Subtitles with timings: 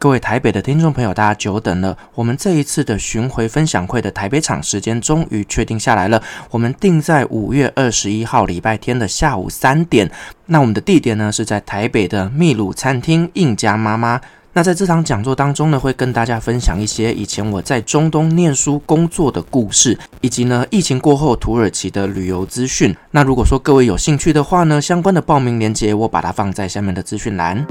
[0.00, 1.96] 各位台北的听众朋友，大家久等了。
[2.14, 10.08] 我们这一次的巡回分享会的台北场时间终于确定下来了，我们定在五月二十一号礼拜天的下午三点。
[10.46, 14.20] 那我们的地点呢，是在台北的秘鲁餐厅印加妈妈。
[14.52, 22.94] 那在这场讲座当中呢，会跟大家分享一些以前我在中东念书工作的故事，以及呢疫情过后土耳其的旅游资讯。
[23.10, 27.66] 那如果说各位有兴趣的话呢，相关的报名链接我把它放在下面的资讯栏。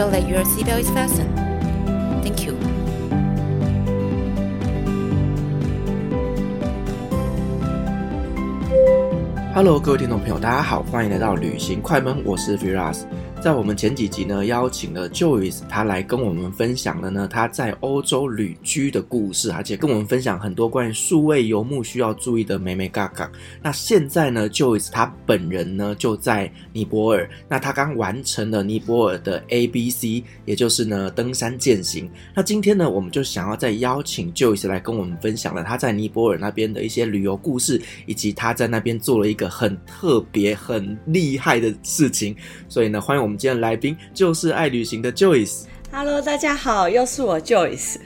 [0.00, 1.28] Sure that your seatbelt is fastened.
[2.22, 2.56] Thank you.
[9.54, 13.02] Hello，各位听众朋友，大家好，欢迎来到旅行快门，我是 Firas。
[13.40, 23.32] 在我们前几集呢，邀请了 Joyce，他来跟我们分享了呢他在欧洲旅居的故事，而且跟我们分享很多关于数位游牧需要注意的美美嘎嘎。
[23.62, 32.10] 那现在呢，Joyce 他本人呢就在尼泊尔，那他刚完成了尼泊尔的 ABC，也就是呢登山健行。
[32.36, 42.36] 那今天呢，我们就想要再邀请 Joyce 来跟我们分享了他在尼泊尔那边的一些旅游故事，以及他在那边做了一个很特别、很厉害的事情。
[42.68, 43.32] 所以呢，欢迎我们。
[43.32, 45.62] 我们今天的来宾就是爱旅行的 Joyce。
[45.92, 47.96] Hello，大家好，又是我 Joyce。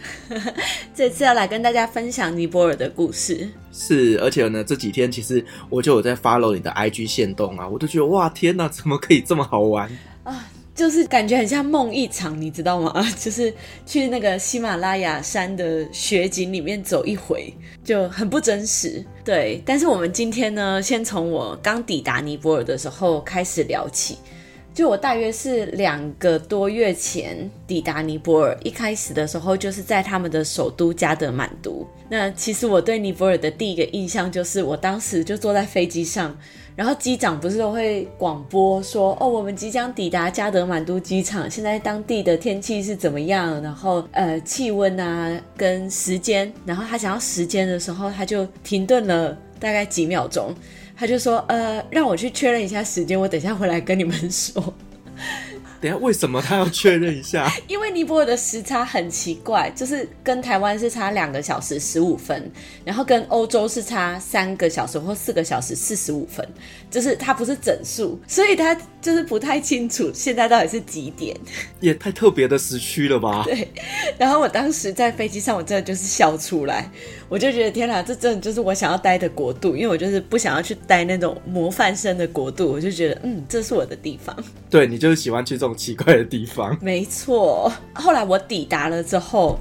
[0.95, 3.49] 这次要来跟大家分享尼泊尔的故事。
[3.73, 9.91] 是，而且呢，这几天其实我就有在 follow 你的 IG 线动啊，我就觉得哇，天哪，怎么可以这么好玩
[10.25, 10.47] 啊？
[10.75, 13.07] 就是感觉很像梦一场，你知道吗？
[13.19, 13.53] 就是
[13.87, 17.53] 去那个喜马拉雅山的雪景里面走一回，
[17.85, 19.05] 就很不真实。
[19.25, 24.19] 对，但是我们今天呢，先从我刚抵达尼泊尔的时候开始聊起。
[24.75, 31.87] 就我大约是两个多月前抵达尼泊尔，一开始的时候就是在他们的首都加德满都。
[32.09, 36.37] 那其实我对尼泊尔的第一个印象就是，我当时就坐在飞机上，
[36.75, 43.63] 然后机长不是都会广播说：“哦，我们即将抵达加德满都机场，现在当地的天气是怎么样？
[43.63, 50.53] 然后呃，气温啊跟时间。”然后他想要时间的时候，他就停顿了大概几秒钟。
[50.97, 54.75] 他就说：“呃，让我去确认一下时间，我等一下回来跟你们说。”
[55.81, 57.53] 等下，为什么他要确认一下？
[57.69, 62.51] 因为尼泊尔的时差很奇怪，就是跟台湾是差两个小时十五分，
[62.87, 66.47] 然后跟欧洲是差三个小时或四个小时四十五分，
[66.91, 71.37] 就是它不是整数，所以他就是不太清楚现在到底是几点。
[71.81, 73.43] 也太特别的时区了吧？
[73.45, 73.69] 对。
[74.17, 76.91] 然后我当时在飞机上，我真的就是笑出来，
[77.35, 84.37] 我就觉得天哪，这真的就是我想要待的国度，因为我就是不想要去待那种模范生的国度，我就觉得嗯，这是我的地方。
[84.71, 85.75] 对，你就是喜欢去这种。
[85.77, 87.73] 奇怪的地方，没错。
[87.93, 89.59] 后来我抵达了之后，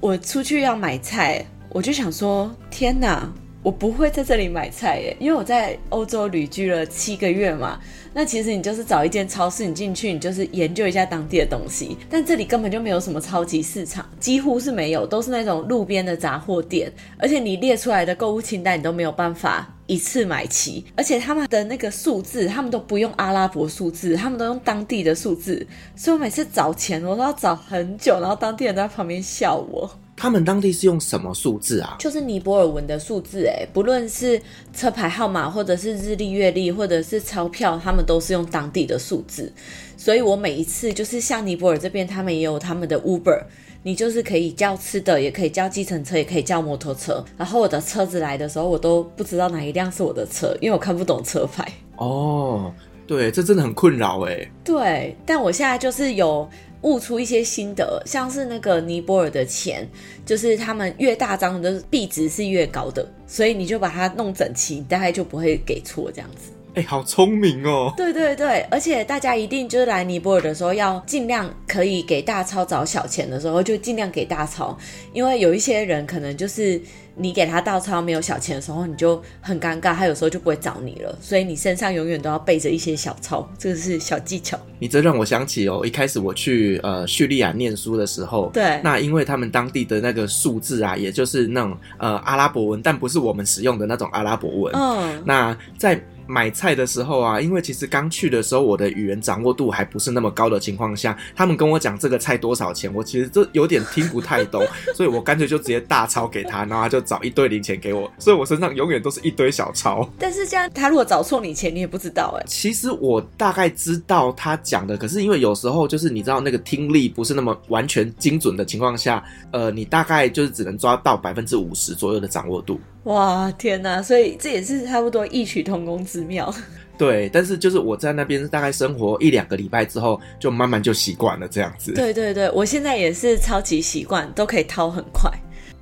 [0.00, 3.32] 我出去要买菜，我就想说：天哪，
[3.64, 7.80] 我不会在这里买菜耶，因为我在欧洲旅居了七个月嘛。
[8.12, 11.96] 那其实你就是找一间超市，你进去，你就是研究一下当地的东西。
[12.10, 16.92] 但这里根本就没有什么超级市场，几乎是没有，都是那种路边的杂货店。
[17.18, 20.84] 而且你列出来的购物清单，你都没有办法一次买齐。
[20.94, 25.66] 而且他们的那个数字，他们都不用阿拉伯数字，他们都用当地的数字。
[25.96, 29.90] 所以我每次找钱，我都要找很久，然后当地人都在旁边笑我。
[30.16, 31.96] 他们当地是用什么数字啊？
[31.98, 34.40] 就是尼泊尔文的数字，哎，不论是
[34.72, 39.52] 车牌号码，或者是日历、月历，或者是钞票，他们都是用当地的数字。
[39.96, 43.42] 所以我每一次就是像尼泊尔这边，他们也有他们的 Uber，
[43.82, 47.24] 你就是可以叫吃的，也可以叫计程车，也可以叫摩托车。
[47.36, 51.66] 然后我的车子来的时候，我都不知道哪一辆是我的车，因为我看不懂车牌。
[51.96, 52.72] 哦，
[53.06, 54.48] 对，这真的很困扰哎。
[54.62, 56.48] 对，但我现在就是有。
[56.84, 59.88] 悟出一些心得，像是那个尼泊尔的钱，
[60.24, 66.52] 就是他们越大张的币值是越高的，所以你就把它弄整齐，大概就不会给错这样子。
[66.74, 67.92] 哎、欸，好聪明哦！
[67.96, 74.76] 对对对，而且大家一定就是来尼泊尔的时候，要尽量可以给大钞找小钱的时候，就尽量给大钞，
[75.12, 76.80] 因为有一些人可能就是。
[77.16, 81.16] 你给他大钞没有小钱的时候，你就很尴尬，他有时候就不会找你了。
[81.20, 84.58] 所以你身上永远都要备着一些小钞，这个是小技巧。
[84.80, 94.74] 你这让我想起哦，一开始我去呃叙利亚念书的时候，对，那因为他们当地的那个数字啊，也就是那种呃阿拉伯文，但不是我们使用的那种阿拉伯文。
[94.74, 95.96] 嗯，那在。
[96.26, 110.08] 买菜的时候啊，因为其实刚去的时候，我的语言掌握度还不是那么高的情况下，他们跟我讲这个菜多少钱，我其实这有点听不太懂， 所以我干脆就直接大钞给他，然后他就找一堆零钱给我，所以我身上永远都是一堆小钞。
[110.18, 112.44] 但是这样，他如果找错你钱，你也不知道哎。
[112.46, 119.22] 其实我大概知道他讲的，可是因为有时候就是你知道那个听力不是那么完全精准的情况下，
[119.52, 122.80] 呃，你大概就是只能抓到百分之五十左右的掌握度。
[123.04, 124.02] 哇，天哪！
[124.02, 126.52] 所以这也是差不多异曲同工之妙。
[126.96, 131.92] 对，但是就是我在那边大概生活一两个礼拜之后，就慢慢就习惯了这样子。
[131.92, 135.30] 对对对，我现在也是超级习惯，都可以掏很快。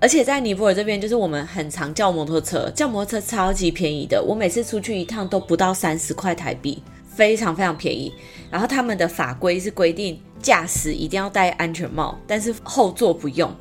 [0.00, 4.20] 而且在尼泊尔这边，就是我们很常叫摩托车，叫摩托车超级便宜的。
[4.20, 6.82] 我每次出去一趟都不到三十块台币，
[7.14, 8.12] 非常非常便宜。
[8.50, 13.54] 然后他们的法规是规定驾驶一定要戴安全帽，但是后座不用。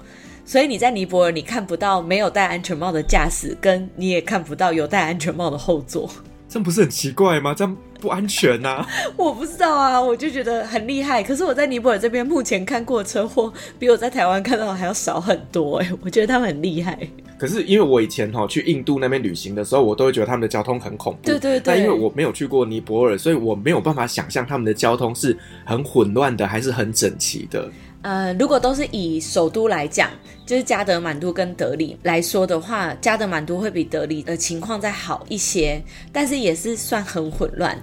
[0.44, 6.10] 所以你在尼泊尔，你看不到没有戴安全帽的驾驶，跟你也看不到有戴安全帽的后座，
[6.50, 7.54] 这不是很奇怪吗？
[7.54, 8.88] 这样不安全呐、啊？
[9.16, 11.24] 我不知道啊，我就觉得很厉害。
[11.24, 16.98] 可是我在尼泊尔这边目前看过的车祸，比我在台湾看到的还要少很多哎、欸，我觉得他们很厉害。
[17.38, 21.20] 可是因为我以前哈去印度那边旅行的时候，我都会觉得他们的交通很恐怖。
[21.24, 21.62] 对对对。
[21.64, 25.36] 但因为我没有去过尼泊尔，所以我没有办法想象他们的交通是
[25.66, 27.68] 很混乱的，还是很整齐的。
[28.02, 30.10] 呃，如果都是以首都来讲，
[30.46, 35.82] 就是加德满都跟德里来说的话，加德满都会比德里的情况再好一些，
[36.12, 37.78] 但是也是算很混乱。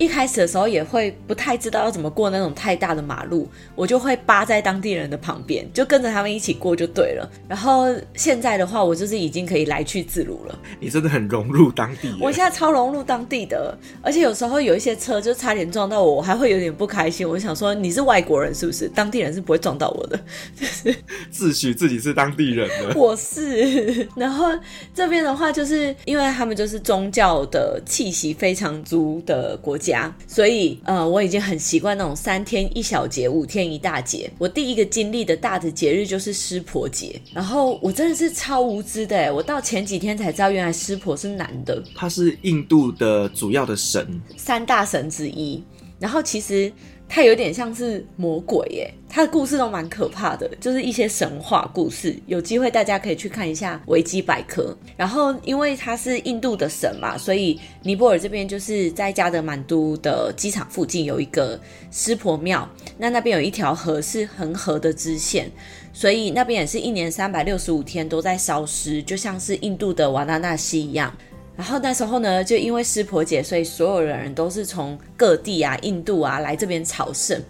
[0.00, 7.30] 一开始的时候也会不太知道要怎么过那种太大的马路，我就会扒在当地人的旁边，就跟着他们一起过就对了。
[7.46, 10.58] 然后现在的话，我就是已经可以来去自如了。
[10.80, 12.16] 你真的很融入当地。
[12.18, 17.28] 我现在超融入当地的，而且有时候有一些车就差点撞到我，我还会有点不开心。
[17.28, 18.88] 我想说，你是外国人是不是？
[18.88, 20.18] 当地人是不会撞到我的，
[20.58, 20.96] 就 是
[21.30, 22.94] 自诩自己是当地人的。
[22.98, 24.08] 我是。
[24.16, 24.46] 然后
[24.94, 29.89] 这边的话，就是因为他们就是宗教的气息非常足的国家。
[30.26, 34.30] 所以，呃，我已经很习惯那种三天一小节，五天一大节。
[34.38, 41.82] 我第一个经历的大的节日就是湿婆节，然后我真的是超无知的，我到前几天才知道，原来湿婆是男的。
[41.94, 45.62] 他是印度的主要的神，三大神之一。
[45.98, 46.72] 然后其实。
[47.12, 52.16] 它有点像是魔鬼耶，它的故事都蛮可怕的，就是一些神话故事。
[52.26, 54.74] 有机会大家可以去看一下维基百科。
[54.96, 61.60] 然后因为它是印度的神嘛，所以尼泊尔这边就是在加德满都的机场附近有一个
[61.90, 62.66] 湿婆庙。
[62.96, 65.50] 那那边有一条河是恒河的支线，
[65.92, 71.12] 所以那边也是一年三百六十五天都在烧尸，就像是印度的瓦拉纳西一样。
[71.56, 77.40] 然后那时候呢，就因为湿婆节，所以所有的人都是从各地啊、印度啊来这边朝圣。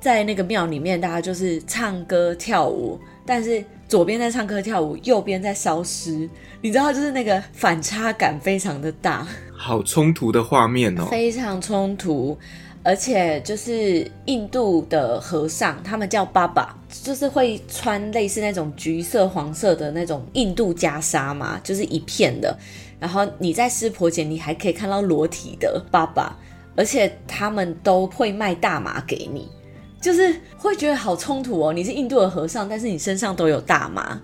[0.00, 6.28] 在那个庙里面，大家就是唱歌跳舞，但是左边在唱歌跳舞，右边在烧尸，
[6.60, 9.26] 你知道，就是那个反差感非常的大，
[9.56, 12.36] 好冲突的画面哦，非常冲突。
[12.82, 22.54] 而且就是印度的和尚，他们叫爸爸，就是会穿类似那种橘色、黄色的那种印度袈裟嘛，就是一片的。
[22.98, 26.36] 然后你在湿婆节，你还可以看到裸体的爸爸，
[26.76, 29.48] 而且他们都会卖大麻给你，
[30.00, 31.72] 就是会觉得好冲突哦。
[31.72, 34.20] 你是印度的和尚，但是你身上都有大麻。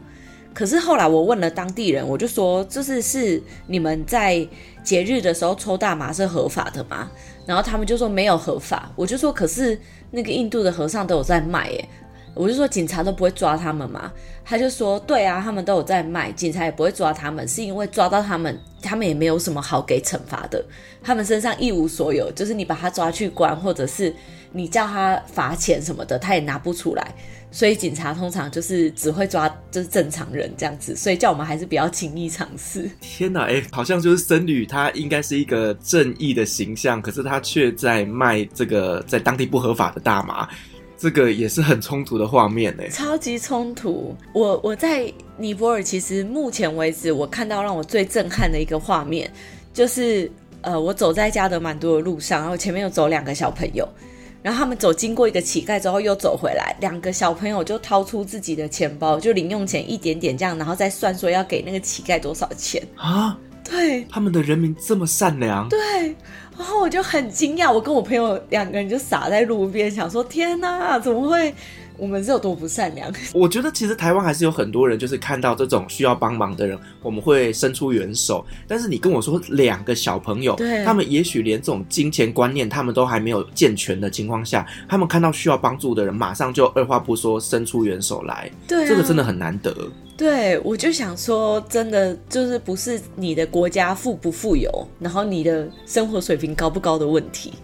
[0.52, 4.46] 可是后来我问了当地人，我就说，就是是你们在
[4.82, 7.10] 节日的时候抽大麻是合法的吗？
[7.46, 8.90] 然后他们就说没有合法。
[8.96, 9.78] 我就说，可是
[10.10, 11.88] 那个印度的和尚都有在卖耶。
[12.34, 14.10] 我就说警察都不会抓他们嘛，
[14.44, 20.64] 他就说对啊，他们都有在卖，警察也不会抓他们，是因为抓到他们，他们也没有什么好给惩罚的，
[21.02, 24.14] 他们身上一无所有，就是你把他抓去关，或者是
[24.52, 27.14] 你叫他罚钱什么的，他也拿不出来，
[27.50, 32.88] 所以警察通常就是只会抓就是正常人这样子，所以叫我们还是不要轻易尝试。
[33.00, 40.48] 天哪，哎，好像就是僧侣，他应该是一个正义的形象，可是他却在卖这个在当地不合法的大麻。
[41.00, 44.14] 这个也是很冲突的画面呢，超级冲突。
[44.34, 49.32] 我我在尼泊尔，其实目前为止，我看到让我最震撼的一个画面，
[49.72, 50.30] 就是
[50.60, 53.88] 呃，我走在加德满都的路上，然后前面有走两个小朋友，
[54.42, 63.38] 然后他们走经过一个乞丐之后又走回来，两个小朋友就掏出自己的钱包，就零用钱一点点这样，然后再算说要给那个乞丐多少钱啊？
[63.64, 65.68] 对，他们的人民这么善良。
[65.68, 65.78] 对，
[66.60, 71.54] 然后我就很惊讶，我跟我朋友两个人就傻在路边，想说：天哪，怎么会？
[71.96, 73.10] 我们是有多不善良？
[73.32, 78.44] 我觉得其实台湾还是有很多人，就是看到这种需要帮忙的人，我们会伸出援手。
[78.68, 88.50] 但是你跟我说两个小朋友，对，他们也许连这种金钱观念他们都还没有健全的情况下，他们看到需要帮助的人，马上就二话不说伸出援手来。
[88.68, 89.74] 对啊，这个真的很难得。
[90.20, 97.54] 对，我就想说，真的就是不是你的国家富不富有，然后你的生活水平高不高的问题，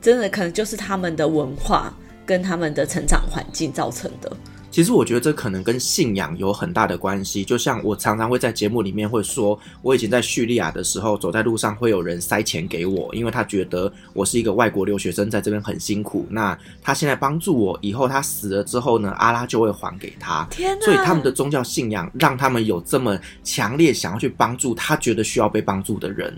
[0.00, 1.94] 真的可能就是他们的文化。
[2.24, 4.32] 跟他们的成长环境造成的。
[4.72, 7.44] 其实我觉得这可能跟信仰有很大的关系。
[7.44, 16.26] 就像我常常会在节目里面会说，我以前在叙利亚的时候，走在路上会有人塞钱给我，因为他觉得我是一个外国留学生，在这边很辛苦。
[16.30, 20.48] 那他现在帮助我，以后他死了之后呢，阿拉就会还给他。
[20.50, 20.84] 天哪！
[20.86, 26.34] 所以他们的宗教信仰让他们有这么强烈想要去帮助他觉得需要被帮助的人。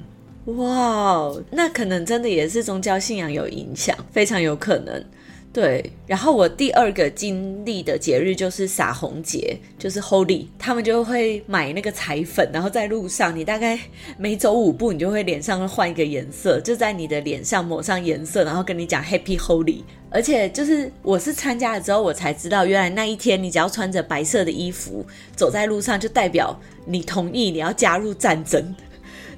[0.47, 5.03] 哇，那可能真的也是宗教信仰有影响，非常有可能。
[5.55, 13.79] 对，然后我第二个经历的节日就是撒红节，就是 Holy，他们就会买那个彩粉，然后在路上，你大概
[14.19, 19.83] 每走五步，你就会脸上换一个颜色，就在你的脸上抹上颜色，然后跟你讲 Happy Holy。
[20.11, 25.07] 而且就是我是参加了之后，我才知道原来那一天你只要穿着白色的衣服
[25.37, 28.75] 走在路上，就代表你同意你要加入战争。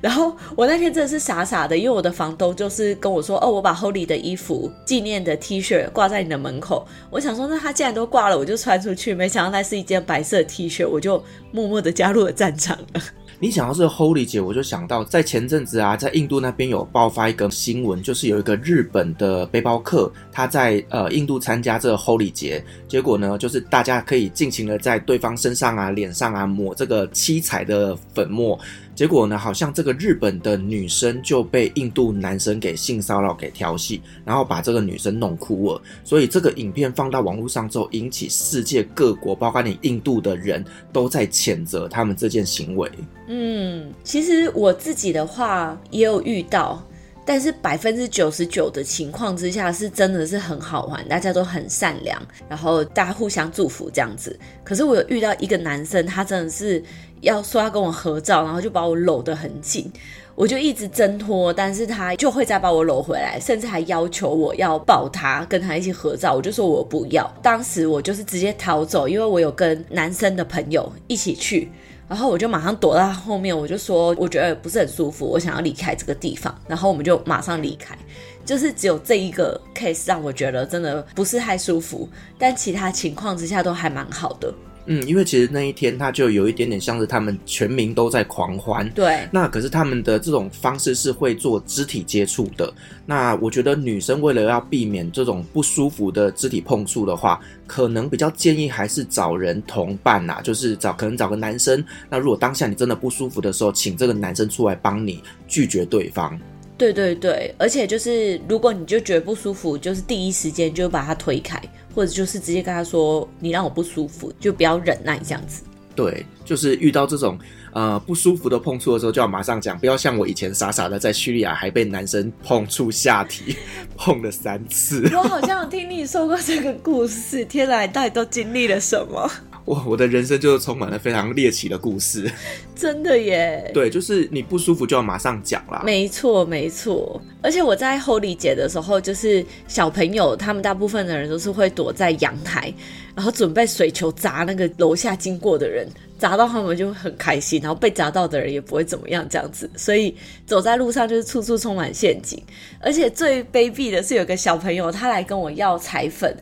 [0.01, 9.15] 然后我那天真的是傻傻的，因为我的房东就是跟我说：“哦，我把 Holy 的衣服、纪念的 T 恤挂在你的门口。”我想说，那他既然都挂了，我就穿出去。
[9.15, 13.03] 没想到那是一件白色 T 恤，我就默默的加入了战场了。
[13.39, 28.59] 你想到这个 Holy 节，我就想到在前阵子啊，在印度那边有爆发一个新闻，就是有一个日本的背包客，他在呃印度参加这个 Holy 节，结果呢，就是大家可以尽情的在对方身上啊、脸上啊抹这个七彩的粉末。
[28.97, 35.83] 结果呢，好像这个日本的女生就被印度男生给性骚扰、给调戏，然后把这个女生弄哭了。
[36.03, 42.91] 所以这个影片放到网络上之后，引起世界各国，包括你印度的人都在谴责他们这件行为。
[43.29, 46.83] 嗯，其实我自己的话也有遇到，
[47.27, 52.19] 但是百分之九十九的情况之下是真的是很好玩，大家都很善良，
[52.49, 54.39] 然后大家互相祝福这样子。
[54.65, 56.83] 可是我有遇到一个男生，他真的是。
[57.23, 59.91] 要说要跟我合照，然后就把我搂得很紧，
[60.35, 67.27] 我就一直挣脱，但是他就会再把我搂回来，甚至还要求我要抱他，跟他一起合照，我就说我不要。
[67.43, 71.71] 当时我就是直接逃走，因为我有跟男生的朋友一起去，
[72.09, 77.97] 然后我就马上躲到他后面，我就说我觉得不是很舒服，我想要离开这个地方，然后我们就马上离开。
[78.45, 82.09] 就是只有这一个 case 让我觉得真的不是太舒服，
[82.39, 84.55] 但其他情况之下都还蛮好的。
[84.87, 89.27] 嗯，因为其实那一天他就有一点点像是他们全民都在狂欢，对。
[89.31, 92.73] 那可是他们的这种方式是会做肢体接触的。
[93.05, 101.85] 那我觉得女生为了要避免这种不舒服的肢体碰触的话，可能比较建议还是找人同伴呐，就是找可能找个男生。
[102.09, 106.39] 那如果当下你真的不舒服的时候，请这个男生出来帮你拒绝对方。
[106.79, 111.61] 对对对，而且就是如果你就觉得不舒服，就是第一时间就把他推开，
[111.95, 115.63] 或者就是直接跟他说你让我不舒服，就不要忍耐这样子。
[115.95, 117.39] 对，就是遇到这种
[117.73, 123.57] 呃不舒服的碰触的时候，就要马上讲，不要像我以前傻傻的在叙利亚还被男生碰触下体
[123.97, 125.09] 碰了三次。
[125.15, 129.31] 我好像有听你说过这个故事，天哪，你到底都经历了什么？
[129.67, 132.31] 我我的人生就是充满了非常猎奇的故事，
[132.77, 133.69] 真的耶。
[133.75, 135.83] 对，就是你不舒服就要马上讲啦。
[135.85, 137.21] 没错，没错。
[137.43, 142.73] 而且我在 Holy 节的时候，就是小朋友他们大部分的人都是会躲在阳台，
[143.17, 149.69] 然后准备水球砸那个楼下经过的人，砸到他们就很开心，然后被砸到的人也不会怎么样这样子。
[149.77, 150.15] 所以
[150.47, 152.41] 走在路上就是处处充满陷阱。
[152.81, 156.33] 而且最卑鄙的是，有个小朋友他来跟我要彩粉。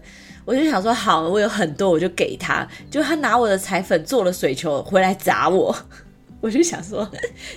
[0.44, 2.66] 我就想说，好，我有很多，我就给他。
[2.90, 5.74] 就他拿我的彩粉做了水球回来砸我，
[6.40, 7.10] 我就想说，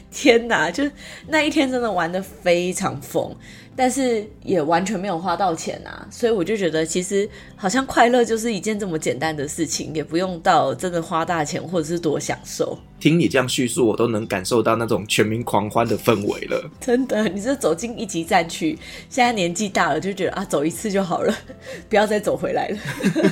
[0.09, 0.71] 天哪！
[0.71, 0.89] 就
[1.27, 3.35] 那一天真的玩的非常疯。
[3.77, 12.77] 但是也完全没有花到钱啊，所以我就觉得其实好像快乐就是一件这么简单的事情，也不用到真的花大钱或者是多享受。
[12.99, 16.67] 听你这样叙述，我都能感受到那种全民狂欢的氛围了。
[16.81, 18.75] 真的，你这走进一级战区，
[19.07, 21.31] 现在年纪大了就觉得啊，走一次就好了，
[21.87, 22.77] 不要再走回来了，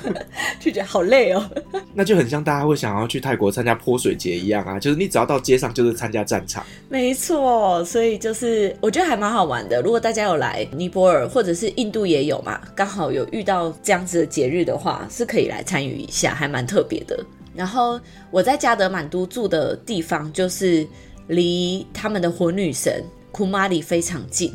[0.61, 1.43] 就觉得好累哦。
[1.95, 6.63] 那就很像大家会想要去泰国参加泼水节一样啊，就是你只要到街上就是参加战场。
[6.87, 9.81] 没错，所以就是我觉得还蛮好玩的。
[9.81, 17.23] 如果大家有来尼泊尔或者是印度也有嘛，刚好有遇到这样子的节日的话，是可以来参与一下，还蛮特别的。
[17.53, 17.99] 然后
[18.31, 20.85] 我在加德满都住的地方就是
[21.27, 24.53] 离他们的火女神库玛里非常近。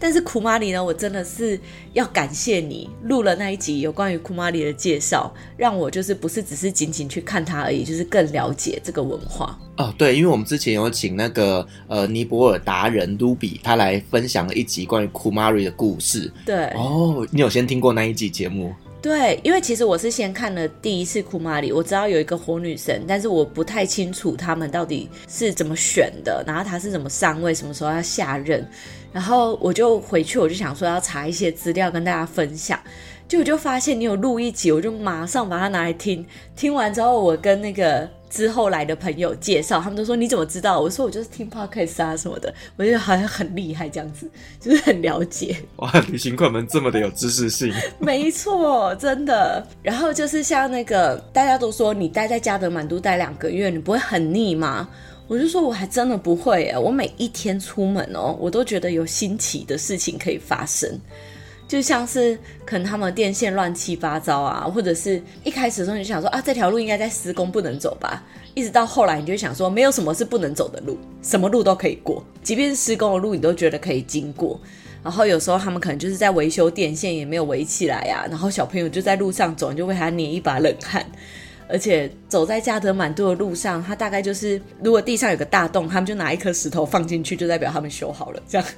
[0.00, 1.60] 但是库玛里呢，我真的是
[1.92, 9.56] 要感谢你录了那一集有关于库玛里的介绍，让我就是不是只是仅仅去看它而已，就是更了解这个文化。
[9.76, 16.32] 哦，对，因为我们之前有请那个呃尼泊尔达人卢比，他来分享了一集关于库玛里的故事。
[16.46, 18.74] 对，哦，你有先听过那一集节目？
[19.02, 28.62] 对，因为其实我是先看了第一次库玛里，我知道有一个火女神，但是我不太清楚他们到底是怎么选的，然后他是怎么上位，什么时候要下任，
[29.12, 32.78] 然后我就回去，我就想说要查一些资料跟大家分享。
[33.26, 36.26] 就我就发现你有录一集，我就马上把它拿来听。
[36.56, 40.80] 听完之后，我跟那个之后来的朋友介绍，他们都说你怎么知道？
[40.80, 45.56] 我说我就是听 podcast 啊什么的，我觉得好像很厉害这样子，就是很了解。
[45.76, 47.72] 哇，旅行快门这么的有知识性。
[48.00, 49.64] 没错，真的。
[49.80, 54.88] 然后就是像那个大家都说你待在加德满都待两个月，你不会很腻吗？
[55.30, 60.98] 我就说我还真的不会耶，我每一天出门哦，我都觉得有新奇的事情可以发生。
[61.68, 74.60] 就像是可能他们电线乱七八糟啊，或者是一开始的时候你就想说啊，这条路应该在施工不能走吧，一直到后来你就想说没有什么是不能走的路，什么路都可以过，即便是施工的路你都觉得可以经过。
[75.00, 81.06] 然后有时候他们可能就是在维修电线也没有围起来啊，然后小朋友就在路上走，你就为他捏一把冷汗。
[81.70, 88.66] 而且走在加德满都的路上，他大概就是如果地上有个大洞，他们就拿一颗石头放进去，就代表他们修好了，这样。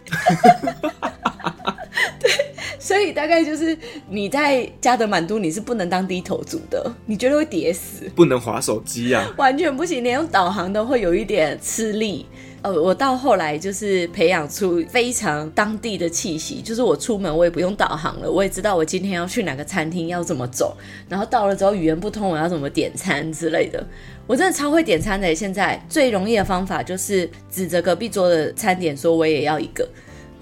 [2.21, 2.31] 对。
[2.79, 3.77] 所以大概就是
[4.09, 12.27] 你在加德满都，你是不能当低头族的，你觉得会跌死，不能滑手机啊，完全不行，连用导航都会有一点吃力。
[12.63, 20.77] 呃，我到后来就是培养出非常当地的气息，就是我出门我也不用导航了，我也知道我今天要去哪个餐厅要怎么走，
[21.09, 23.85] 然后到了之后语言不通，我要怎么点餐之类的，
[24.27, 25.35] 我真的超会点餐的。
[25.35, 29.89] 现在最容易的方法就是指着隔壁桌的餐点说我也要一个。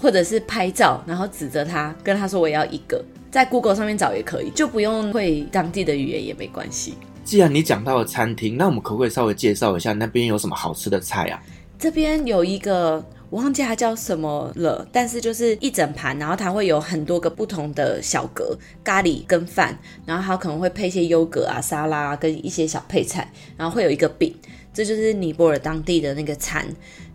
[0.02, 6.94] 或者是拍照，然后指着他，跟他说我也要一个，在 Google 上面找也可以，就不用会当地的语言也没关系。
[7.22, 11.42] 既然你讲到了餐厅，那我们可不可以稍微介绍一下那边有什么好吃的菜啊？
[11.80, 24.34] 这边有一个我忘记它叫什么了，但是就是一整盘，然后它会有很多个不同的小格咖喱跟饭，然后它可能会配一些优格啊、沙拉跟一些小配菜，然后会有一个饼，
[24.75, 26.66] 这就是尼泊尔当地的那个餐。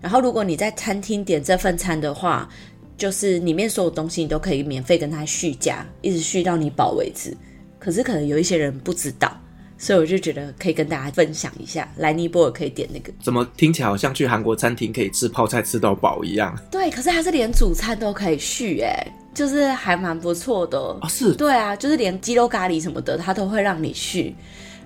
[0.01, 2.50] 然后如果你在餐厅点这份餐的话，
[2.98, 7.38] 就是里面所有东西你都可以免费跟他续加，一直续到你饱为止。
[7.78, 9.39] 可是可能有一些人不知道，
[9.77, 13.11] 所以我就觉得可以跟大家分享一下，来尼泊尔可以点那个。
[13.21, 16.57] 怎么听起来好像去韩国餐厅可以吃泡菜吃到饱一样？
[16.71, 20.77] 对，可是它是连主餐都可以续，哎，就是还蛮不错的。
[20.77, 21.33] 哦，是。
[21.33, 24.35] 对啊，就是连鸡肉咖喱什么的，它都会让你续。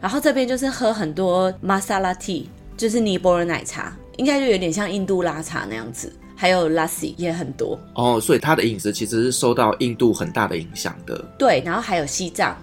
[0.01, 6.11] 然后这边就是喝很多 masala tea，就是尼泊尔奶茶，应该就有点像印度拉茶那样子。
[6.35, 11.21] 还有 lassi 也很多哦，所以它的饮食其实是受到印度很大的影响的。
[11.37, 12.57] 对，然后还有西藏，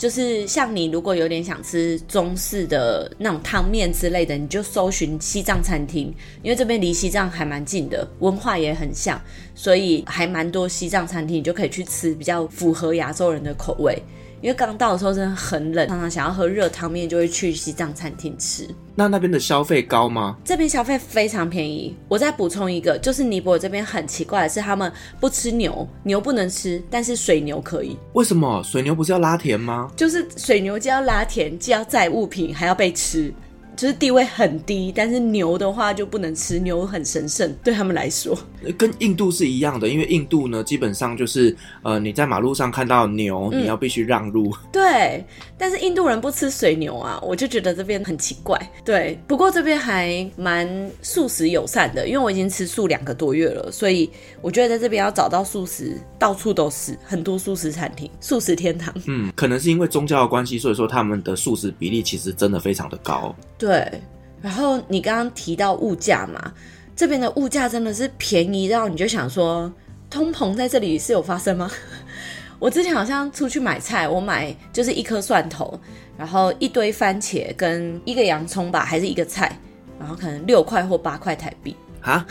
[0.00, 6.10] 就是像你如果有点想吃中式的那种汤面之类的，你就搜寻西藏餐厅，
[6.42, 9.20] 因为这边离西藏还蛮近的，文化也很像，
[9.54, 14.02] 所以还蛮多西藏餐厅，你就可以去吃比较符合亚洲人的口味。
[14.40, 18.66] 因为刚到的时候真的很冷，常常想要喝热汤面，就会去西藏餐厅吃。
[18.94, 20.36] 那那边的消费高吗？
[20.44, 21.94] 这边消费非常便宜。
[22.08, 27.96] 我再补充一个，就是尼泊尔这边很奇怪的是，他们不吃牛，牛不能吃，但是水牛可以。
[28.14, 28.62] 为什么？
[28.62, 29.90] 水牛不是要拉田吗？
[29.94, 33.32] 就是水牛既要拉田，既要载物品，还要被吃。
[33.80, 38.38] 就是地位很低，但是牛的话就不能吃，牛很神圣，对他们来说，
[38.76, 44.54] 跟印度是一样的，因为印度呢，基本上就是呃，你在马路上看到牛，嗯、你要必须让路。
[44.70, 45.24] 对，
[45.56, 48.60] 但是印度人不吃水牛啊，我就觉得这边很奇怪。
[48.84, 50.68] 对，不过这边还蛮
[51.00, 54.10] 素食友善的，因为我已经吃素两个多月了，所以
[54.42, 58.92] 我觉得在这边要找到素食，到处都是很多素食餐厅，素食天堂。
[59.06, 63.34] 嗯，可能是因为宗教的关系，所以说他们的素食比例其实真的非常的高。
[63.56, 63.69] 对。
[63.70, 64.02] 对，
[64.42, 66.52] 然后你刚刚提到物价嘛，
[66.96, 69.72] 这边的物价真的是便宜到你就想说，
[70.10, 71.70] 通膨在这里是有发生吗？
[72.58, 75.80] 我之前好像出去买菜，我买就是一颗蒜头，
[76.18, 79.56] 然后一堆番茄跟一个洋葱吧，还是一个菜，
[80.00, 82.26] 然后可能六块或八块台币啊，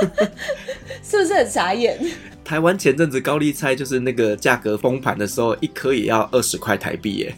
[1.04, 2.00] 是不是很傻眼？
[2.42, 7.34] 台湾前阵子高丽菜就是那个价格崩盘的时候，一颗也要二十块台币耶。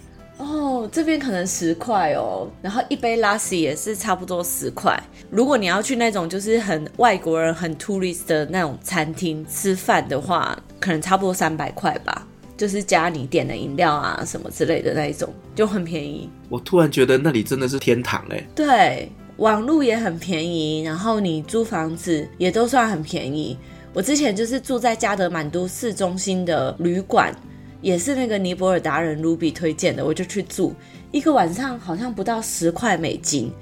[0.86, 5.00] 这边可能十块哦，然后一杯 lassi 也是差不多十块。
[5.30, 16.30] 如果你要去那种就是很外国人、很 tourist 的那种餐厅吃饭的话，可能差不多三百块吧，就是加你点的饮料啊什么之类的那一种，就很便宜。
[16.48, 18.46] 我突然觉得那里真的是天堂哎。
[18.54, 23.58] 对，网路也很便宜，然后你租房子也都算很便宜。
[23.92, 27.34] 我之前就是住在加德满都市中心的旅馆，
[27.80, 30.74] 也是那个尼泊尔达人 Ruby 推荐的，我就去住，
[31.12, 33.52] 一个晚上好像不到十块美金。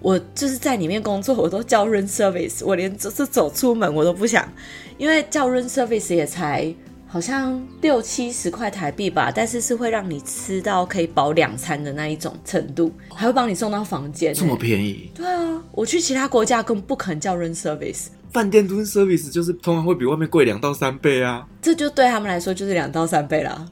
[0.00, 4.48] 我就是在里面工作，我都叫 room service，我连就是走出门我都不想，
[4.96, 6.72] 因为叫 room service 也才
[7.08, 15.10] 好像六七十块台币吧，但是是会让你吃到可以饱两餐的那一种程度，还会帮你送到房间，这么便宜？
[15.14, 23.66] 对啊，我去其他国家根本不可能叫 room service，饭店 room service 就是通常会比外面贵两到三倍啊，这就对他们来说就是两到三倍啦。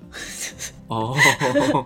[0.89, 1.17] 哦，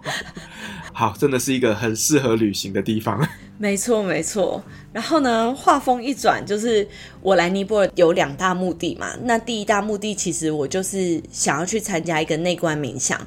[0.92, 3.26] 好，真的是一个很适合旅行的地方。
[3.58, 4.62] 没错，没错。
[4.92, 6.86] 然后呢，话锋一转，就是
[7.22, 9.14] 我来尼泊尔有两大目的嘛。
[9.22, 13.20] 那第一大目的，其实我就是想要去参加一个内观冥想。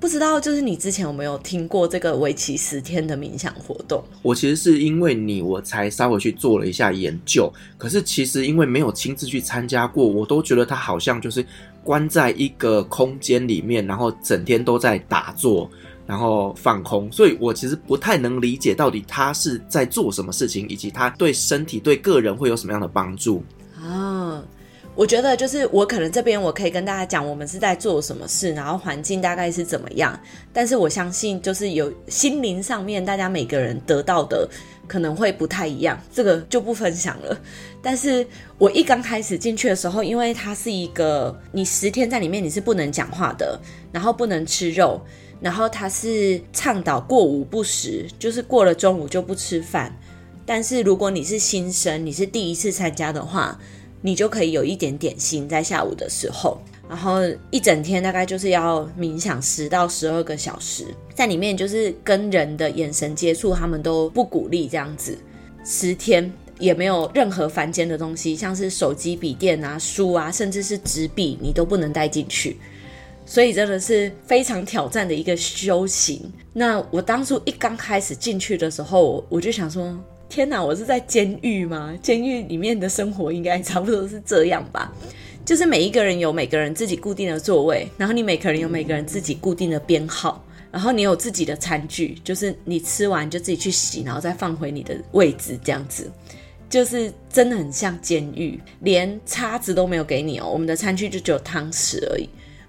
[0.00, 4.02] 不知道，就是你之前有没有听过这个为期十天的冥想活动？
[4.22, 7.52] 我其实是因为你，我才稍微去做了一下研究。
[7.76, 11.44] 可是其实因为没有亲自去参加过，我都觉得它好像就是
[11.82, 15.70] 关在一个空间里面，然后整天都在打坐。
[16.06, 23.44] 然后放空，所以我其实不太能理解到底他是在做什么事情，以及他对身体、对个人会有什么样的帮助？
[24.98, 30.18] 我觉得就是我可能这边我可以跟大家讲，我们是在做什么事，然后环境大概是怎么样。
[30.52, 34.50] 但是我相信，就是有心灵上面，大家每个人得到的
[34.88, 37.40] 可能会不太一样，这个就不分享了。
[37.80, 38.26] 但是
[38.58, 43.56] 我一刚开始进去的时候，因为它是一个你十天在里面你是不能讲话的，
[43.92, 45.00] 然后不能吃肉。
[45.40, 49.96] 然后它是倡导过午不食，就是过了中午就不吃饭。
[50.44, 53.56] 但是如果你是新生，你是第一次参加的话，
[54.00, 56.58] 你就可以有一点点心在下午的时候。
[56.88, 65.18] 然后一整天大概就是要冥想十到十二个小时，在里面就是跟人的眼神接触，他们都不鼓励这样子。
[65.64, 72.56] 十天也没有任何凡间的东西，像是手机、笔电啊、书啊，甚至是纸笔，你都不能带进去。
[73.26, 76.32] 所以真的是非常挑战的一个修行。
[76.54, 79.94] 那我当初一刚开始进去的时候，我就想说：
[80.28, 81.96] 天哪，我是在监狱吗？
[82.02, 84.92] 监狱里面的生活应该差不多是这样吧？
[85.44, 96.12] 就是每一个人有每个人自己固定的座位，然后你每个人有每个人自己固定的编号，然后你有自己的餐具，就是你吃完就自己去洗，然后再放回你的位置，这样子，
[96.68, 102.28] 就是真的很像监狱，连叉子都没有给你哦，我们的餐具就只有汤匙而已。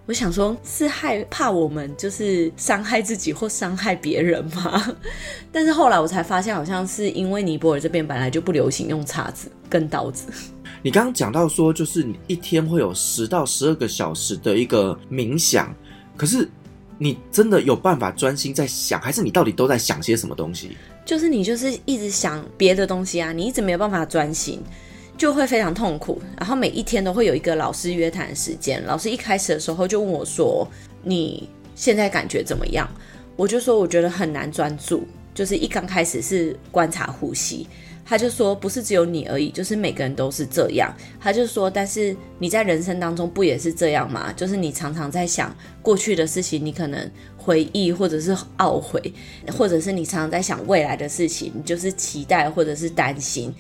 [0.10, 4.98] 我想说，是害怕我们就是伤害自己或伤害别人吗？
[5.54, 10.26] 但是后来我才发现，好像是因为尼泊尔这边本来就不流行用叉子跟刀子。
[10.82, 15.72] 你刚刚讲到说，就是你一天会有十到十二个小时的一个冥想，
[16.18, 16.50] 可是
[16.98, 20.76] 你真的有办法专心在想，还是你到底都在想些什么东西？
[21.06, 24.60] 就是你就是一直想别的东西啊，你一直没有办法专心。
[25.20, 28.82] 就会非常痛苦，然后每一天都会有一个老师约谈时间。
[28.86, 30.66] 老师一开始的时候就问我说
[31.04, 32.90] ：“你现在感觉怎么样？”
[33.36, 35.06] 我就说：“我觉得很难专注。”
[35.36, 37.68] 就是一刚开始是观察呼吸，
[38.06, 44.32] 他就说：“不是只有你而已，就是每个人都是这样。”他就说：“但是你在人生当中不也是这样吗？
[44.32, 49.14] 就是你常常在想过去的事情，你可能回忆或者是懊悔，
[49.58, 53.54] 或者是你常常在想未来的事情，你就是期待或者是担心。”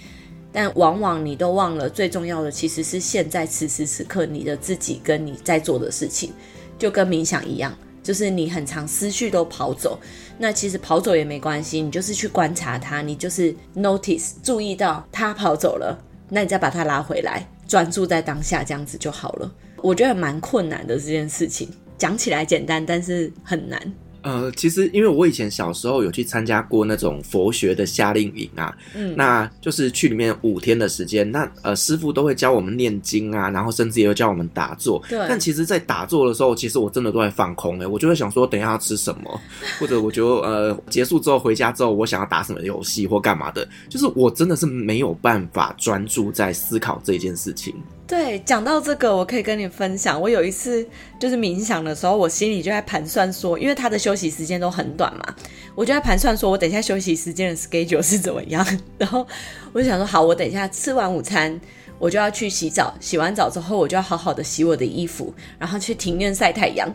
[0.51, 6.33] 但往往你都忘了，最重要的其实是现在此时此刻你的自己跟你在做的事情，
[6.77, 9.99] 就跟冥想一样，就是你很常思绪都跑走，
[10.37, 15.97] 那其实跑走也没关系，你就是去观察它，你就是 notice 注意到它跑走了，
[16.29, 19.51] 那你再把它拉回来，专注在当下，这样子就好了。
[19.81, 23.79] 我觉得蛮困难的这件事情，讲起来简单，但是很难。
[24.21, 35.01] 呃，其实因为我以前小时候有去参加过那种佛学的夏令营啊，嗯，那就是去里面五天的时间，那呃师傅都会教我们念经啊，然后甚至也会教我们打坐。
[35.07, 35.17] 对。
[35.27, 39.41] 但其实，在打坐的时候，其实我真的都在放空诶、欸，我就会想说，等一下要吃什么，
[39.79, 47.73] 或者我就呃结束之后回家之后，我想要打什么游戏或干嘛的，就是我真的是没有办法专注在思考这件事情。
[48.09, 50.19] 对，讲到这个，我可以跟你分享。
[50.19, 50.83] 我有一次
[51.19, 55.35] 就是冥想的时候，我心里就在盘算说，因为他的休息时间都很短嘛，
[55.75, 58.65] 我就在盘算说我等一下休息时间的 schedule 是怎么样。
[58.97, 59.27] 然后
[59.71, 61.61] 我就想说，好，我等一下吃完午餐，
[61.99, 66.91] 我就要去洗澡，洗完澡之后，我就要好好的洗我的衣服，然后去庭院晒太阳。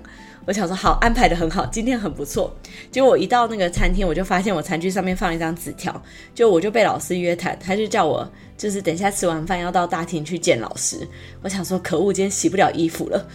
[0.47, 2.55] 我想说好，安排得很好，今天很不错。
[2.91, 6.03] 结果我一到那个餐厅，我就发现我餐具上面放了一张纸条，
[6.35, 11.07] 就我就被老师约谈，他就叫我就是等下吃完饭要到大厅去见老师。
[11.43, 13.27] 我想说可恶，今天洗不了衣服了。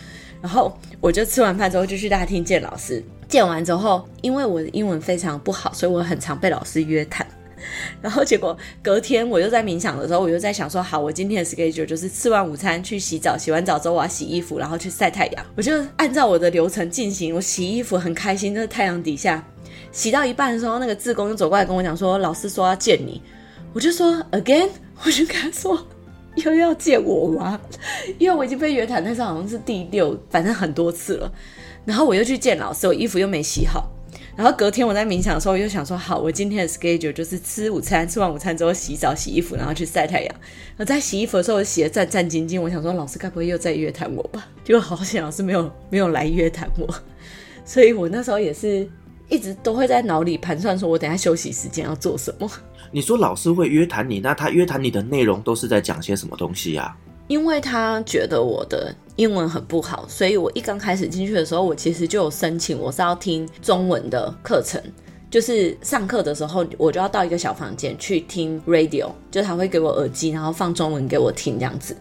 [0.42, 3.04] 然后我就吃完饭之后就去大厅见老师。
[3.28, 7.26] 见完之后，因为我的英文非常不好，所以我很常被老师约谈。
[8.02, 15.46] 然后结果隔天我又在冥想的时候，我又在想说，好，我今天的 schedule 就是吃完午餐去洗澡，洗完澡之后我要洗衣服，然后去晒太阳。
[15.56, 19.44] 我就按照我的流程进行，我洗衣服很开心，在太阳底下
[19.92, 23.22] 洗到一半的时候，那个志工就走过来跟我讲说，老师说要见你，
[23.74, 24.70] 我就说 again，
[25.04, 25.88] 我就跟他说
[26.36, 27.60] 又要见我吗？
[28.18, 31.32] 因为我已经被约谈，但是好像是第六，反正很多次了。
[31.86, 33.90] 然后我又去见老师，我衣服又没洗好。
[34.40, 40.36] 然后隔天我在冥想的时候，我又想说，好，我今天的 schedule 就是吃午餐，吃完午餐之后洗澡、洗衣服，然后去晒太阳。
[40.78, 42.62] 我在洗衣服的时候，我洗得战战兢兢。
[42.62, 44.48] 我想说，老师该不会又在约谈我吧？
[44.64, 46.88] 结果好险，老师没有没有来约谈我。
[47.66, 48.88] 所以我那时候也是
[49.28, 52.50] 一直都会在脑里盘算，说我等下休息时间要做什么。
[52.92, 56.96] 你说老师会约谈你，那他约谈你的内容都是在讲些什么东西呀？
[57.30, 64.82] 因为他觉得我的英文很不好，所以我一刚开始进去的时候，我其实就有申请我是要听中文的课程，
[65.30, 71.96] 就是上课的时候我就要到一个小房间去听 radio，就他会给我耳机，然后放中文给我听这样子。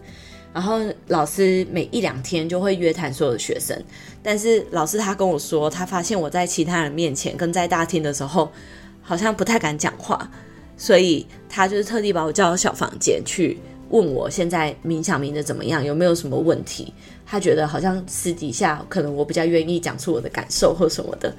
[0.51, 3.79] 然后老师每一两天就会约谈所有的学生，
[4.23, 8.51] 但是老师他跟我说，他发现我在其他人面前跟在大厅的时候
[9.03, 10.27] 好像不太敢讲话，
[10.75, 13.59] 所以他就是特地把我叫到小房间去。
[13.89, 16.93] 问我现在冥想冥的怎么样，有没有什么问题？
[17.25, 21.33] 他觉得好像私底下可能我比较愿意讲出我的感受或什么的，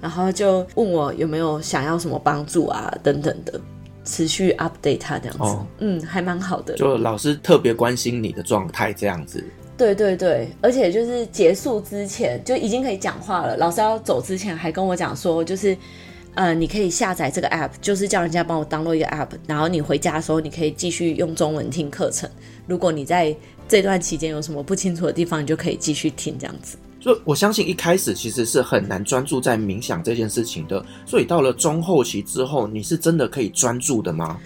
[0.00, 3.60] 然后就问我有没有想要什么帮助啊等等的，
[4.04, 6.74] 持续 update 他这样子，哦、嗯，还蛮好的。
[6.74, 9.44] 就老师特别关心你的状态这样子。
[9.76, 13.56] 对对对，而且就是结束之前就已经可以讲话了。
[13.56, 15.76] 老师要走之前还跟我讲说，就是。
[16.40, 22.26] 呃，你可以下载这个 app，就是叫人家帮我 download 一个 app，然后你回家的时候，你可以继续用中文听课程。
[22.66, 23.36] 如果你在
[23.68, 26.78] 这段期间有什么不清楚的地方，你就可以继续听这样子。
[26.98, 34.38] 所以我相信一开始其实是很难专注在冥想这件事情的，所以到了中后期之后，你是真的可以专注的吗？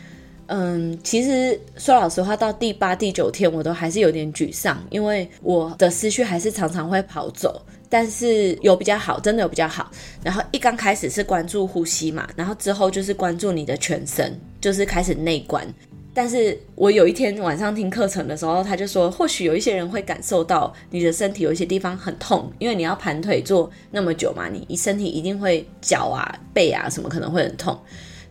[0.46, 7.62] 嗯，其实说老实话，到第八、第九天，我都还是有点沮丧，因为我的思绪还是常常会跑走。
[7.94, 9.88] 但是有比较好，真的有比较好。
[10.20, 15.64] 然后一刚开始是关注呼吸嘛，然后之后就是关注你的全身，就是开始内观。
[16.12, 27.78] 但是我有一天晚上听课程的时候，他就说，或许有一些人会感受到你的身体有一些地方很痛，因为你要盘腿坐那么久嘛，你身体一定会脚啊、背啊什么可能会很痛。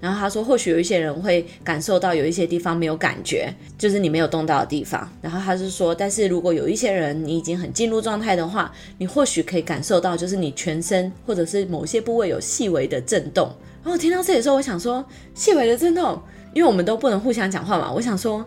[0.04, 5.10] 然后他说，或许有一些人会感受到有一些地方没有感觉，就是你没有动到的地方。
[5.22, 13.48] 然后他是说，但是如果有一些人你已经很进入状态的话，你或许可以感受到，就是你全身或者是某些部位有细微的震动。
[13.82, 16.22] 然后我听到这里的时候，我想说，细微的震动，
[16.54, 17.90] 因为我们都不能互相讲话嘛。
[17.90, 18.46] 我想说，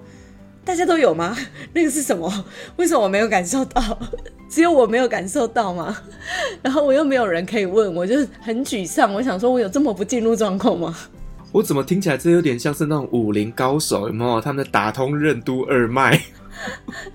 [0.63, 1.35] 大家都有吗？
[1.73, 2.45] 那个是什么？
[2.77, 3.99] 为什么我没有感受到？
[4.51, 5.97] 只有我没有感受到吗？
[6.61, 9.15] 然后我又没有人可以问，我就很沮丧。
[9.15, 10.95] 我想说，我有这么不进入状况吗？
[11.57, 14.39] 我怎么听起来这有点像是那种武林高手，有没有？
[14.39, 16.21] 他们打通任督二脉，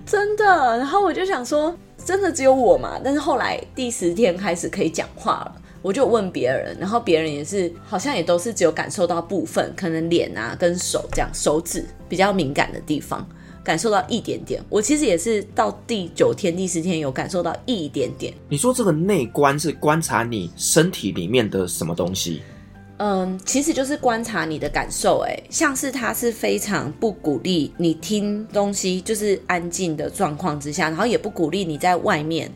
[0.04, 0.44] 真的。
[0.78, 1.72] 然后我就想说，
[2.04, 3.00] 真的只有我嘛？
[3.04, 13.24] 但是后来第十天开始可以讲话了，我就问别人，然后别人也是，好像也都是只有感受到部分，可能脸啊跟手这样，手指比较敏感的地方
[13.62, 14.60] 感受到一点点。
[14.68, 18.34] 我其实也是到第九天、第十天有感受到一点点。
[18.48, 22.42] 你说这个内观是观察你身体里面的什么东西？
[22.98, 32.48] 嗯，其实就是观察你的感受，哎，像是他是非常不鼓励你听东西，就是安静的状况之下，然后也不鼓励你在外面，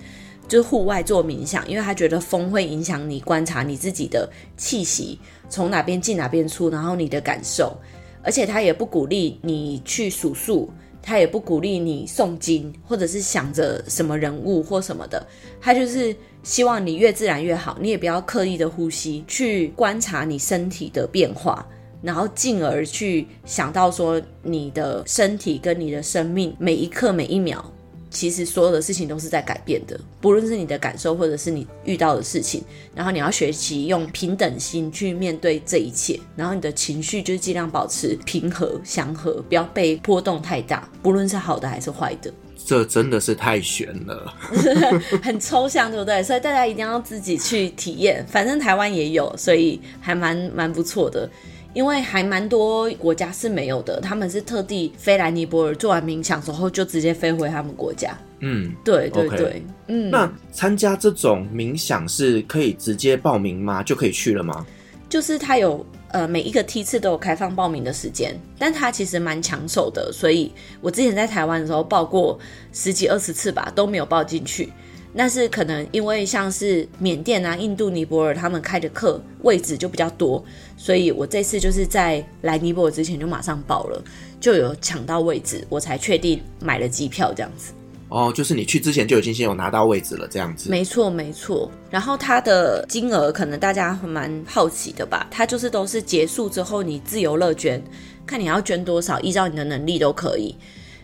[0.46, 5.18] 就是户外做冥想，因为他觉得风会影响你观察你自己的气息
[5.48, 7.76] 从哪边进哪边出，然后你的感受，
[8.22, 10.70] 而且他也不鼓励你去数数。
[11.08, 15.24] 他也不鼓励你诵经，或者是想着什么人物或什么的，
[15.60, 16.12] 他就是
[16.46, 21.66] 希望你越自然越好，你也不要刻意的呼吸，去观察你身体的变化，
[22.00, 27.72] 然后进而去想到说你的身体跟你的生命每一刻每一秒。
[28.10, 32.62] 其实所有的事情都是在改变的，不论是你的感受，或者是你遇到的事情，
[32.94, 42.32] 然后你要学习用平等心去面对这一切，然后你的情绪就尽量保持平和祥和，不要被波动太大，不论是好的还是坏的。
[42.66, 44.34] 这真的是太悬了，
[45.22, 46.20] 很抽象，对不对？
[46.20, 48.26] 所以大家一定要自己去体验。
[48.26, 51.30] 反正台湾也有，所以还蛮蛮不错的。
[51.74, 58.16] 因为还蛮多国家是没有的，他们是特地飞来尼泊尔做完冥想之后，就直接飞回他们国家。
[58.40, 59.62] 嗯，对对对，okay.
[59.88, 60.10] 嗯。
[60.10, 63.82] 那参加这种冥想是可以直接报名吗？
[63.82, 64.66] 就可以去了吗？
[65.08, 65.84] 就是他有
[66.16, 70.50] 呃每一个梯次都有开放报名的时间，但他其实蛮抢手的，所以
[70.80, 72.38] 我之前在台湾的时候报过
[72.72, 74.72] 十几二十次吧，都没有报进去。
[75.12, 80.42] 那是可能因为像是缅甸啊、印度、尼泊尔他们开的课位置就比较多，
[80.78, 84.02] 所以我这次就是在来尼泊尔之前就马上报了，
[84.40, 87.74] 就有抢到位置，我才确定买了机票这样子。
[88.08, 90.70] 哦，就是你去之前就已经先有拿到位置了，这样子。
[90.70, 91.70] 没错，没错。
[91.90, 95.26] 然后它的金额可能大家蛮好奇的吧？
[95.30, 97.82] 它就是都是结束之后你自由乐捐，
[98.24, 100.54] 看你要捐多少，依照你的能力都可以。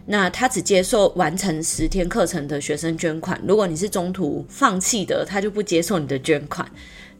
[0.05, 6.69] 那他只接受完成十天课程的学生捐款，如果你是中途放弃的，他就不接受你的捐款。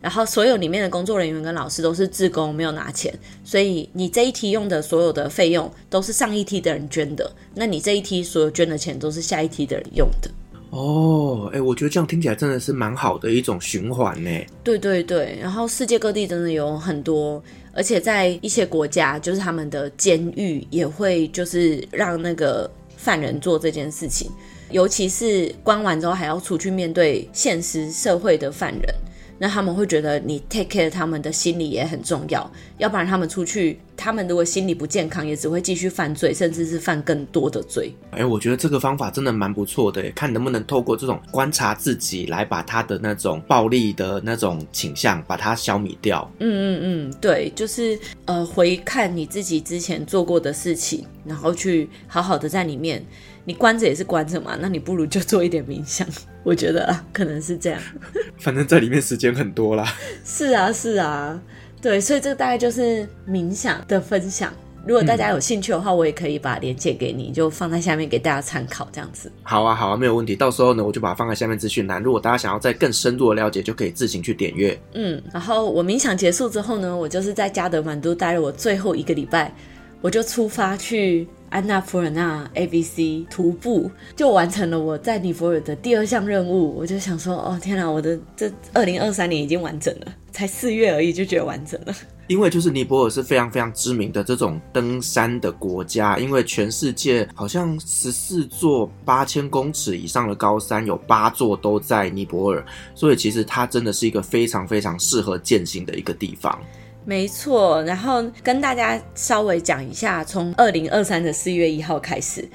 [0.03, 10.29] 然后所有里面的工作人员跟老师都是自工，没有拿钱，所以你这一梯用的所有的费用都是上一梯的人捐的，那你这一梯所有捐的钱都是下一梯的人用的。
[10.71, 14.31] 哦，哎，我觉得这样听起来真的是蛮好的一种循环呢。
[14.65, 17.41] 对对对，然后世界各地真的有很多，
[17.73, 24.31] 而且在一些国家，就是他们的监狱也会就是让那个犯人做这件事情，
[24.71, 28.95] 尤其是关完之后还要出去面对现实社会的犯人。
[29.43, 37.93] 那他们会觉得你 take care 他们的心理也很重要，要不然他们出去，他们如果心理不健康，也只会继续犯罪，甚至是犯更多的罪。
[38.13, 46.31] 哎，我觉得这个方法真的蛮不错的，看能不能透过这种观察自己，来把他的那种暴力的那种倾向，把它消弭掉。
[46.39, 53.05] 嗯嗯嗯，对，就是呃，回看你自己之前做过的事情，然后去好好的在里面。
[53.45, 56.07] 你关着也是关着嘛，那你不如就做一点冥想，
[56.45, 57.81] 我觉得啊，可能是这样。
[58.39, 59.93] 反正在里面时间很多啦。
[60.25, 61.41] 是啊，是啊，
[61.81, 64.53] 对，所以这个大概就是冥想的分享。
[64.85, 69.31] 如果大家有兴趣的话，嗯、我也可以把链接给你，就放在下面给大家参考，这样子。
[69.45, 70.35] 好啊，好啊，没有问题。
[70.35, 72.03] 到时候呢，我就把它放在下面资讯栏。
[72.03, 74.77] 如果大家想要再更深入的了解，就可以自行去点阅。
[74.95, 79.55] 嗯，然后我冥想结束之后呢，我就是在加德满都待了我最后一个礼拜，
[80.01, 81.29] 我就出发去。
[81.53, 91.95] 安娜普尔纳 ABC 徒步就完成了我在尼泊尔的第二项任务，我就想说，哦天哪，我的这二零二三年已经完整了，才四月而已就觉得完整了。
[92.29, 106.59] 因为就是尼泊尔是非常非常知名的这种登山的国家，因为全世界好像十四座八千公尺以上的高山有八座都在尼泊尔，所以其实它真的是一个非常非常适合健行的一个地方。
[107.05, 112.49] 没错，然后跟大家稍微讲一下，从二零二三的四月一号开始，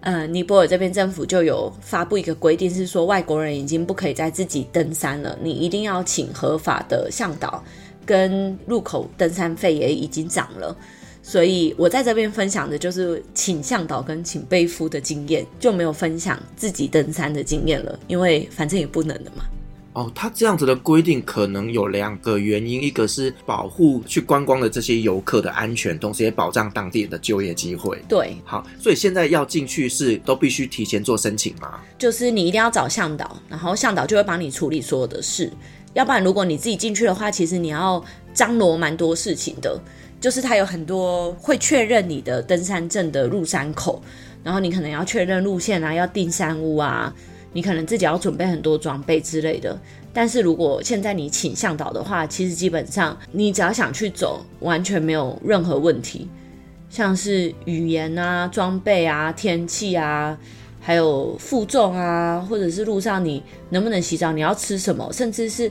[0.00, 7.62] 呃，尼泊尔这边政府就有发布一个规定，是说外国人已经不可以再自己登山了，你一定要请合法的向导，
[8.04, 10.76] 跟入口登山费也已经涨了。
[11.22, 19.44] 所以我在这边分享的就是请向导跟请背夫的经验，就没有分享自己登山的经验了，因为反正也不能的嘛。
[19.94, 28.02] 哦，他这样子的规定可能有两个原因，一个是保护去观光的这些游客的安全，同时也保障当地人的就业机会。
[28.08, 31.80] 对，好，所以现在要进去是都必须提前做申请吗？
[31.98, 35.52] 就是你一定要找向导，然后向导就会帮你处理所有的事。
[35.92, 38.02] 要不然如果你自己进去的话，其实你要
[38.32, 39.78] 张罗蛮多事情的。
[40.22, 44.00] 就是他有很多会确认你的登山证的入山口，
[44.44, 47.12] 然后你可能要确认路线啊，要订山屋啊。
[47.52, 49.78] 你可能自己要准备很多装备之类的，
[50.12, 56.28] 但是如果现在你请向导的话，其实基本上你只要想去走，完全没有任何问题。
[56.88, 60.38] 像是语言啊、装备啊、天气啊，
[60.80, 65.70] 还有负重啊，或者是路上你能不能洗澡、你要吃什么，甚至是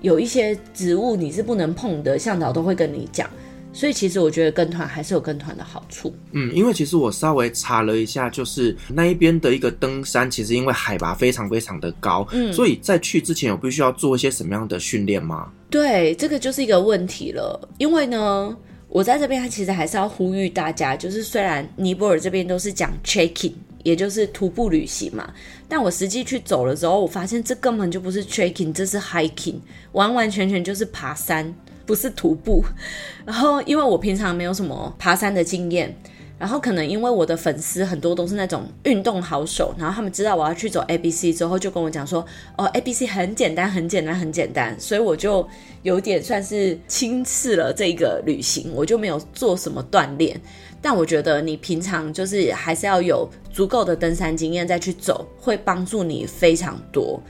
[0.00, 3.28] 有一些植物你是不能碰的，向导都会跟你讲。
[3.72, 6.14] 所以其实我觉得跟团还是有跟团的好处。
[6.32, 15.50] 嗯，因为其实我稍微查了一下，就是那一边的一个登山，其实因为海拔非常非常的高，嗯，所以在去之前，有必须要做一些什么样的训练吗？
[15.70, 17.68] 对，这个就是一个问题了。
[17.78, 18.54] 因为呢，
[18.88, 25.32] 我在这边其实还是要呼吁大家，就是虽然尼泊尔这边都是讲 trekking，也就是徒步旅行嘛，
[25.66, 29.56] 但我实际去走了之后，我发现这根本就不是 trekking，这是 hiking，
[29.92, 31.54] 完完全全就是爬山。
[31.86, 32.64] 不是徒步，
[33.24, 35.94] 然后因为我平常没有什么爬山的经验，
[36.38, 42.24] 然后可能因为我的粉丝很多都是那种运动好手，然后他们知道我要去走 ABC 之后，就跟我讲说，
[42.56, 45.46] 哦，ABC 很简单，很简单，很简单，所以我就
[45.82, 50.40] 有点算是轻视了这个旅行，我就没有做什么锻炼。
[50.80, 57.22] 但我觉得你平常就是还是要有足够的登山经验再去走，会帮助你非常多。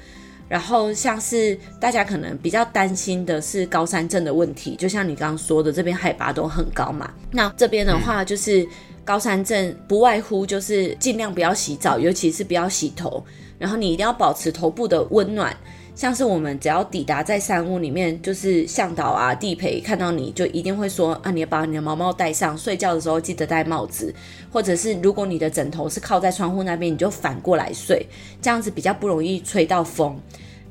[0.53, 7.11] 然后像是大家可能比较担心的是高山症的问题，就像你刚刚说的，这边海拔都很高嘛。
[7.31, 8.69] 那这边的话就是，
[9.05, 13.25] 高山症不外乎就是尽量不要洗澡，尤其是不要洗头，
[13.59, 15.57] 然后你一定要保持头部的温暖。
[15.95, 24.15] 像是我们只要抵达在山屋里面，就是向导啊、地陪看到你就一定会说啊，你要把你的毛帽戴上，睡觉的时候记得戴帽子，
[24.50, 28.07] 或者是如果你的枕头是靠在窗户那边，你就反过来睡，
[28.40, 30.19] 这样子比较不容易吹到风。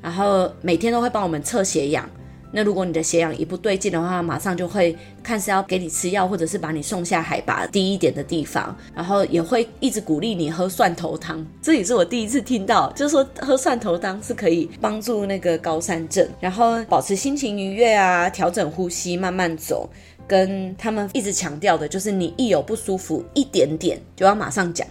[0.01, 2.09] 然后每天都会帮我们测血氧。
[2.51, 11.45] 那如果你的血氧一不对劲的话，马上就会看是要给你吃药，或者是把你送下海拔低一点的地方，然后也会一直鼓励你喝蒜头汤。
[11.61, 19.89] 这也是我第一次听到，就是说喝蒜头汤是可以帮助那个高山症，然后保持心情愉悦啊，调整呼吸，慢慢走。
[20.27, 24.87] 跟他们一直强调的就是，你一有不舒服一点点就要马上讲，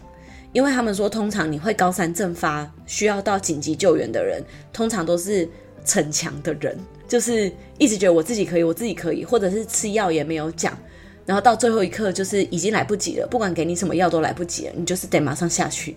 [0.52, 5.48] 因为他们说通常你会高山症发需要到紧急救援的人，通常都是
[5.82, 6.78] 逞强的人。
[7.11, 10.78] 就是一直觉得我自己可以，我自己可以，或者是吃药也没有讲，
[11.26, 15.96] 然后到最后一刻就是已经来不及了，不管给你什么药都来不及了，你就是得马上下去。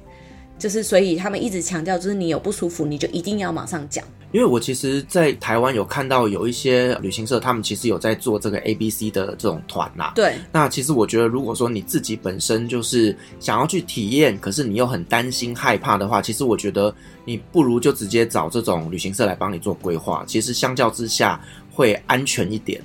[0.58, 4.04] 就是所以他们一直强调，就是你有不舒服，你就一定要马上讲。
[4.34, 10.12] 因为我其实，在台湾有看到有一些旅行社，他们其实有在做这个 ABC 的这种团啦。
[10.16, 10.34] 对。
[10.52, 20.24] 那其实我觉得，如果说你自己本身就是想要去体验，可是你又很担心害怕的话，其实我觉得你不如就直接找这种旅行社来帮你做规划。
[20.28, 21.40] 其实相较之下
[21.72, 22.82] 会安全一点。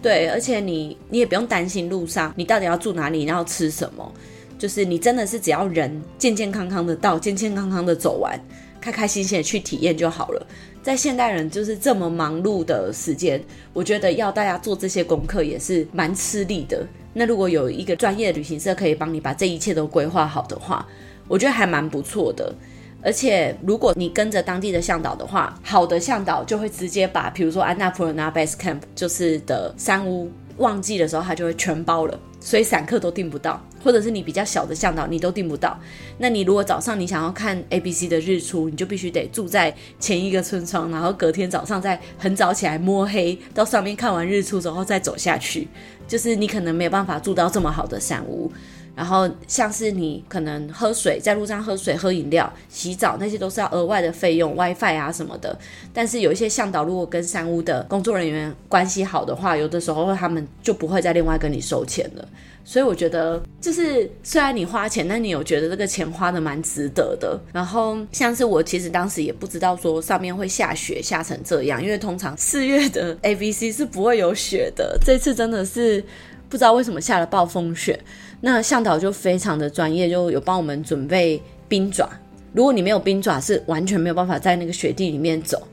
[0.00, 4.12] 对，而且你你也不用担心路上你到底要住哪里，然后吃什么，
[4.56, 8.40] 就是你真的是只要人健健康康的到，健健康康的走完，
[8.80, 10.46] 开开心心的去体验就好了。
[10.82, 13.40] 在现代人就是这么忙碌的时间，
[13.72, 16.84] 我觉得要大家做这些功课也是蛮吃力的。
[17.14, 20.84] 那如果有一个专业的旅行社可以帮你把这一切都规划好的话，
[21.28, 22.52] 我觉得还蛮不错的。
[23.00, 32.18] 而且如果你跟着当地的向导的话，好的向导就会直接把，比如说安娜普尔纳 Base Camp 就是的山屋，旺季的时候他就会全包了。
[32.44, 35.78] 所以散客都订不到，或者是你比较小的向导，你都订不到。
[36.18, 45.68] 那你如果早上你想要看 ABC 的日出，你就必须得住在前一个村庄，然后隔天早上再很早起来摸黑到上面看完日出之后再走下去，
[46.08, 48.50] 就是你可能没有办法住到这么好的山屋。
[48.94, 55.58] 然后像是你可能喝水，在路上喝水、喝饮料、洗澡，那些都是要额外的费用，WiFi 啊什么的。
[55.92, 62.28] 但是有一些向导如果跟山屋的工作人员关系好的话，有的时候他们就不会再另外跟你收钱了。
[62.64, 67.36] 所以我觉得，就是虽然你花钱，但你有觉得这个钱花的蛮值得的。
[67.52, 74.96] 然后像是我其实当时也不知道说上面会下雪下成这样，因为通常四月的 ABC 是不会有雪的。
[75.04, 76.04] 这次真的是
[76.48, 77.98] 不知道为什么下了暴风雪。
[78.44, 82.10] 那向导就非常的专业，就有帮我们准备冰爪。
[82.52, 85.66] 如果你没有冰爪，是完全没有办法在那个雪地里面走。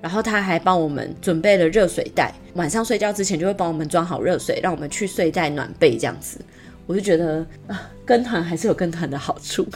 [0.00, 6.40] 然后他还帮我们准备了热水袋，晚上睡觉之前就会帮我们装好热水，让我们去睡袋暖被这样子。
[6.86, 9.66] 我就觉得啊，跟团还是有跟团的好处。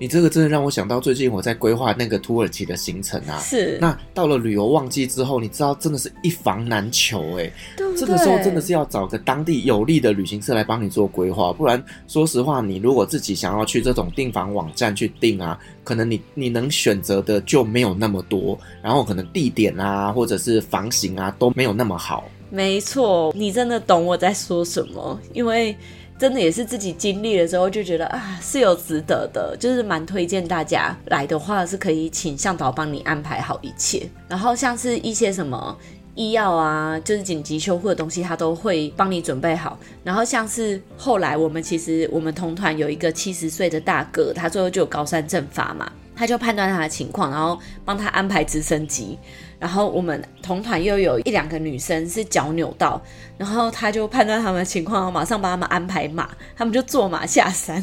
[0.00, 3.38] 你这个真的让我想到最近我在规划那个土耳其的行程啊。
[3.38, 3.76] 是。
[3.78, 7.52] 那到了旅游旺季之后，你知道真的是一房难求哎。
[7.76, 7.96] 对对？
[7.98, 22.24] 这个时候真的是要找个当地有利的旅行社来帮你做规划，不然说实话，你如果自己想要去这种订房网站去订啊，可能你你能选择的就没有那么多，然后可能地点啊或者是房型啊都没有那么好。
[22.50, 25.76] 没错，你真的懂我在说什么，因为。
[26.20, 35.74] 真的也是自己经历了之后就觉得啊，是有值得的，就是蛮推荐大家来的话是可以请向导帮你安排好一切，然后像是一些什么
[36.14, 39.78] 医药啊，就是紧急修护的东西，他都会帮你准备好。
[40.04, 45.90] 然后像是后来我们其实我们同团有一个七十岁的大哥，他最后就有高山症发嘛，
[46.20, 49.18] 他就判断他的情况，然后帮他安排直升机。
[49.58, 53.00] 然后我们同团又有一两个女生是脚扭到，
[53.38, 57.82] 然后他就判断他们的情况，马上帮他们安排马，他们就坐马下山。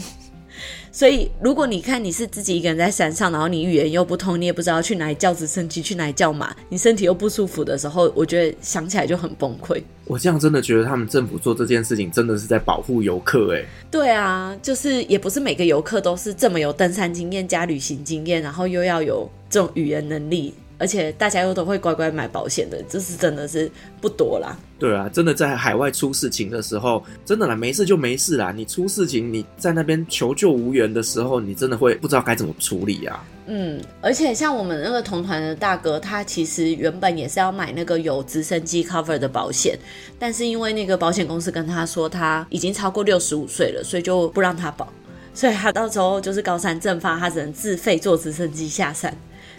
[0.98, 9.80] 所以如果你看你是自己一个人在山上，然后你语言又不通，你也不知道去哪里叫直升机，去哪里叫马，你身体又不舒服的时候，我觉得想起来就很崩溃。
[10.06, 13.64] 我这样真的觉得他们政府做这件事情真的是在保护游客哎。
[13.92, 20.52] 对啊，就是也不是每个游客都是这么有登山经验加旅行经验，然后又要有这种语言能力。
[20.78, 23.70] 而且大家又都会乖乖买保险的，这是真的是
[24.00, 24.58] 不多啦。
[24.80, 28.54] 对啊，真的在海外出事情的时候，真的啦，没事就没事啦。
[28.56, 33.26] 你出事情，你在那边求救无援的时候，你真的会不知道该怎么处理啊。
[33.48, 39.76] 嗯，而且像我们那个同团的大哥，他其实原本也是要买那个有直升机 cover 的保险，
[40.20, 44.94] 但是因为那个保险公司跟他说他已经超过六十五岁了，所以就不让他保，
[45.34, 49.16] 所以他到时候就是高山症发，他只能自费坐直升机下山。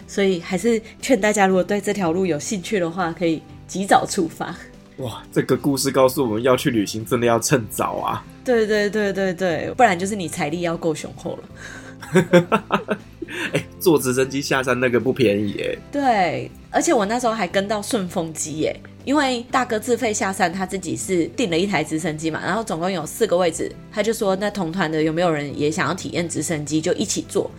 [0.09, 4.55] 所以还是劝大家，如果对这条路有兴趣的话，可以及早出发。
[4.97, 8.25] 哇，这个故事告诉我们要去旅行，真的要趁早啊！
[8.43, 12.99] 对对对对对，不然就是你财力要够雄厚了。
[13.53, 15.77] 哎，坐直升机下山那个不便宜哎。
[15.91, 27.49] 对，而且我那时候还跟到顺风机耶，因为大哥自费下山，他自己是订了一台直升机嘛，然后总共有四个位置，他就说那同团的有没有人也想要体验直升机，就一起坐。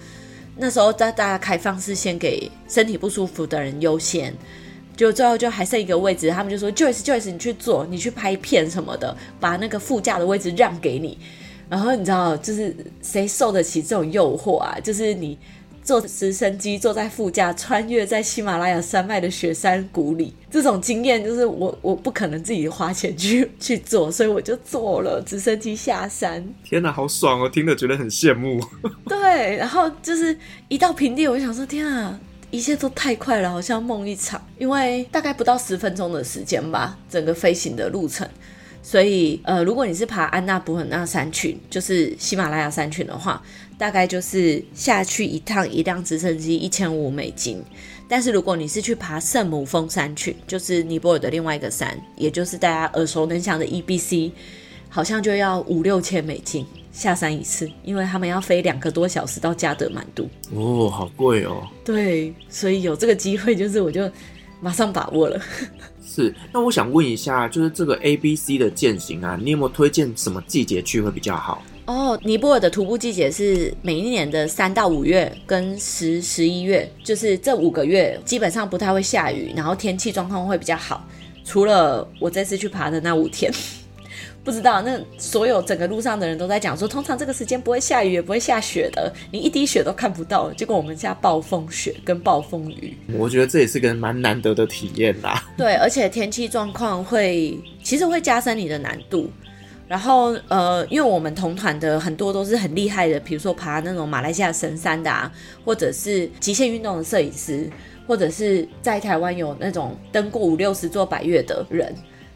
[0.60, 4.32] 那时候大大家开放是先给身体不舒服的人优先，
[4.94, 11.18] 就最后就还剩一个位置，他们就说 Joyce Joyce 你去做，你去拍片什么的，把那个副驾的位置让给你。
[11.68, 14.78] 然后你知道，就是谁受得起这种诱惑啊？
[14.84, 15.38] 就是你。
[15.90, 26.48] 坐直升机，坐在副驾，穿越在喜马拉雅山脉的雪山谷里，这种经验就是我我不可能自己花钱去去做，所以我就坐了直升机下山。
[26.62, 27.48] 天哪，好爽哦！
[27.48, 28.60] 听了觉得很羡慕。
[29.08, 30.38] 对，然后就是
[30.68, 32.16] 一到平地，我就想说，天啊，
[32.52, 34.40] 一切都太快了，好像梦一场。
[34.58, 38.24] 因为大概不到十分钟的时间吧，整个飞行的路程。
[38.80, 43.42] 所以，呃，如果你是爬安纳布很纳山群，就是喜马拉雅山群的话，
[43.80, 47.64] 大概就是下去一趟一辆直升机一千五美金。
[48.06, 54.32] 但是如果你是去爬圣母峰山去，就是尼泊尔的另外一个山，也就是大家耳熟能详的 EBC，
[54.90, 60.28] 好像就要五六千美金下山一次，因为他们要飞两个多小时到加德满都。
[60.54, 61.66] 哦，好贵哦。
[61.82, 64.10] 对，所以有这个机会，就是我就
[64.60, 65.40] 马上把握了。
[66.04, 71.62] 是，那我想问一下，就是这个 A B C 的践行啊，你有没有推荐什么季节去会比较好？
[71.90, 81.04] 哦，尼泊尔的徒步季节是每一年的三到五月跟十十一月，就是这五个月基本上不太会下雨，然后天气状况会比较好，
[81.44, 83.52] 除了我这次去爬的那五天。
[84.44, 90.52] 不知道，那所有整个路上的人都在讲说，通常这个时间不会下雨，也不会下雪的，你一滴雪都看不到。
[90.52, 95.44] 结果我们下暴风雪跟暴风雨，我觉得这也是个蛮难得的体验啦。
[95.58, 99.28] 对，而且天气状况会其实会加深你的难度。
[99.90, 105.28] 然后呃，因为我们同团的很多都是很厉害的，比如说爬那种马来西亚神山的啊，
[105.64, 107.68] 或者是极限运动的摄影师，
[108.06, 111.92] 或者是在台湾有那种登过五六十座百岳的人。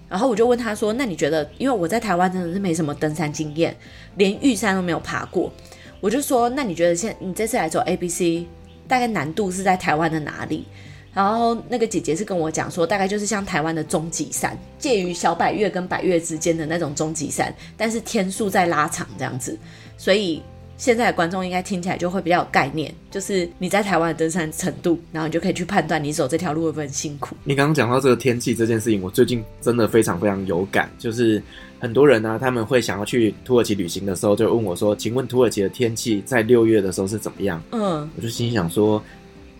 [0.08, 1.48] 然后我就问他说：“那你觉得？
[1.56, 3.72] 因为我在台湾真的是没什么登山经验，
[4.16, 5.52] 连玉山都没有爬过。
[6.00, 8.44] 我就说：那你觉得现你这次来走 ABC，
[8.88, 10.66] 大概难度是在台湾的哪里？
[11.14, 19.58] 然后那个姐姐是跟我讲说，大概就是像台湾的终极山，介于小百岳跟百岳之间的那种终极山，但是天数在拉长这样子，
[19.96, 20.42] 所以。”
[20.76, 27.36] 现在的观众应该听起来就会比较有概念，就是你在台湾的登山程度，然后你就可以去判断你走这条路会不会很辛苦。
[27.44, 31.40] 你刚刚讲到这个天气这件事情，我最近真的非常非常有感，就是
[31.78, 39.00] 很多人呢、啊，他们会想要去土耳其旅行的时候，就问我说：“请问土耳其的天气在六月的时候是怎么样？”嗯，我就心想说。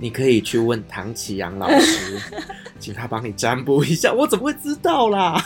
[0.05, 2.21] 你可以去问唐启阳老师，
[2.79, 4.13] 请他帮你占卜一下。
[4.13, 5.43] 我怎么会知道啦？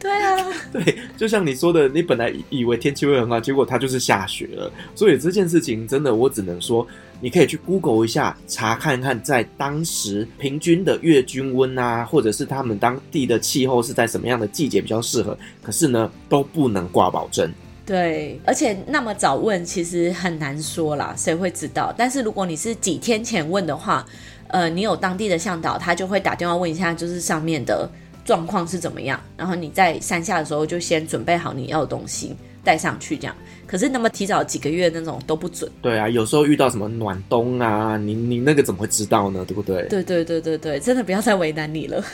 [0.00, 0.34] 对啊，
[0.72, 4.72] 对，就像你说的，你本来以为天气会很好，结果它就是下雪了。
[4.94, 6.86] 所以这件事情真的，我只能说，
[7.20, 15.36] 你可以去 Google 一下，查看看在当时平均的月均温啊，或者是他们当地的气候是在什么样的季节比较适合。
[15.62, 17.52] 可是呢，都不能挂保证。
[17.92, 21.92] 对，而且那么早问，其实很难说啦，谁会知道？
[21.94, 24.02] 但是如果你是几天前问的话，
[24.48, 27.86] 呃，你有当地的向导，他就会打电话问一下，就是上面的
[28.24, 32.34] 状况是怎么样，然后你在山下的时候就先准备好你要的东西
[32.64, 33.36] 带上去，这样。
[33.72, 35.66] 可是那么提早几个月那种都不准。
[35.80, 39.42] 对啊，有时候遇到什么暖冬啊，你你那个怎么会知道呢？
[39.48, 39.88] 对不对？
[39.88, 42.04] 对对对对对，真的不要再为难你了。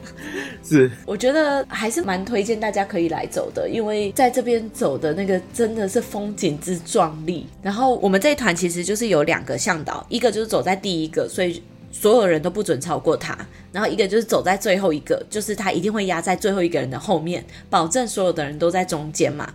[0.62, 7.46] 是，我觉得还是蛮推荐大家可以来走的，因为在这边走的那个真的是风景之壮丽。
[7.62, 13.34] 然后我们这一团其实就是有两个向导，一个就是走在第一个，所以所有人都不准超过他；
[13.72, 19.50] 然后一个就是走在最后一个，就是他一定会压在最后一个人的后面，保证所有的人都在中间嘛。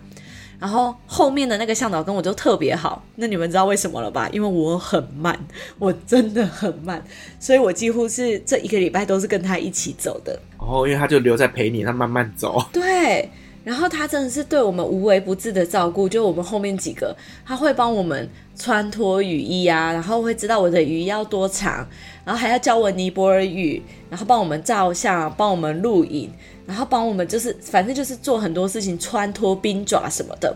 [0.64, 4.30] 然后后面的那个向导跟我就特别好，那你们知道为什么了吧？
[4.32, 5.38] 因为我很慢，
[5.78, 7.04] 我真的很慢，
[7.38, 10.40] 所以我几乎是这一个礼拜都是跟他一起走的。
[10.58, 12.66] 哦，因为他就留在陪你，他慢慢走。
[12.72, 13.30] 对，
[13.66, 17.14] 然后他真的是对我们无微不至的照顾，就我们后面几个，
[17.46, 21.86] 他会帮我们穿脱雨衣啊，然后会知道我的雨衣要多长，
[22.24, 26.32] 然后还要教我尼泊尔语，然后帮我们照相，帮我们录影。
[26.66, 30.56] 然后帮我们就是，反正就是做很多事情，穿脱冰爪什么的。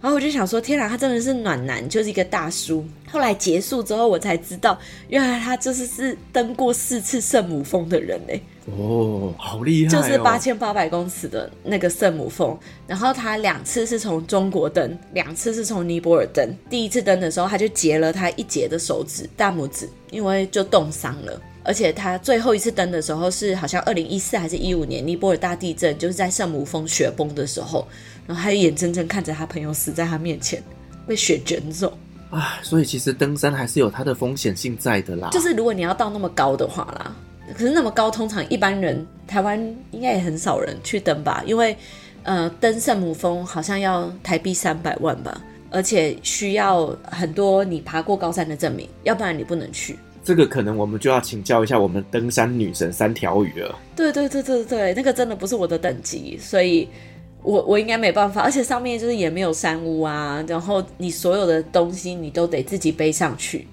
[0.00, 2.84] 然后我就想说，天哪，他真的是暖男，就是一个大叔。
[3.08, 4.76] 后来结束之后，我才知道，
[5.08, 8.42] 原来他就是是登过四次圣母峰的人嘞。
[8.64, 10.02] 哦，好厉害哦！
[10.02, 12.58] 就是八千八百公尺的那个圣母峰。
[12.88, 16.52] 然后他两次是从中国登，两次是从尼泊尔登。
[16.68, 21.40] 第一次登的时候，他就截了他一截的手指，大拇指，因为就冻伤了。
[21.64, 27.86] 而且他最后一次登的时候是好像二零一四还是一五年尼泊尔大地震，就是在圣母峰雪崩的时候，
[28.26, 30.62] 然后他眼睁睁看着他朋友死在他面前，
[31.06, 31.96] 被雪卷走。
[32.30, 35.28] 啊，所以其实登山还是有它的风险性在的啦。
[35.32, 37.14] 就是如果你要到那么高的话啦，
[37.54, 39.58] 可是那么高，通常一般人台湾
[39.90, 41.76] 应该也很少人去登吧，因为
[42.22, 45.40] 呃，登圣母峰好像要台币三百万吧。
[45.74, 49.98] 而且需要很多你爬过高山的证明，要不然你不能去。
[50.24, 53.78] 这个可能我们就要请教一下我们登山女神三条鱼了。
[53.96, 56.88] 对对对对对，那个真的不是我的等级，所以
[57.42, 58.40] 我我应该没办法。
[58.42, 63.66] 而且上面就是也没有山屋啊，然后你所有的东西你都得自己背上去，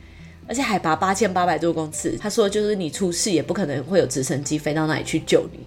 [0.48, 5.60] 而且海拔八千八百多公尺，他说就是你出事也不可能会有直升机飞到那里去救你，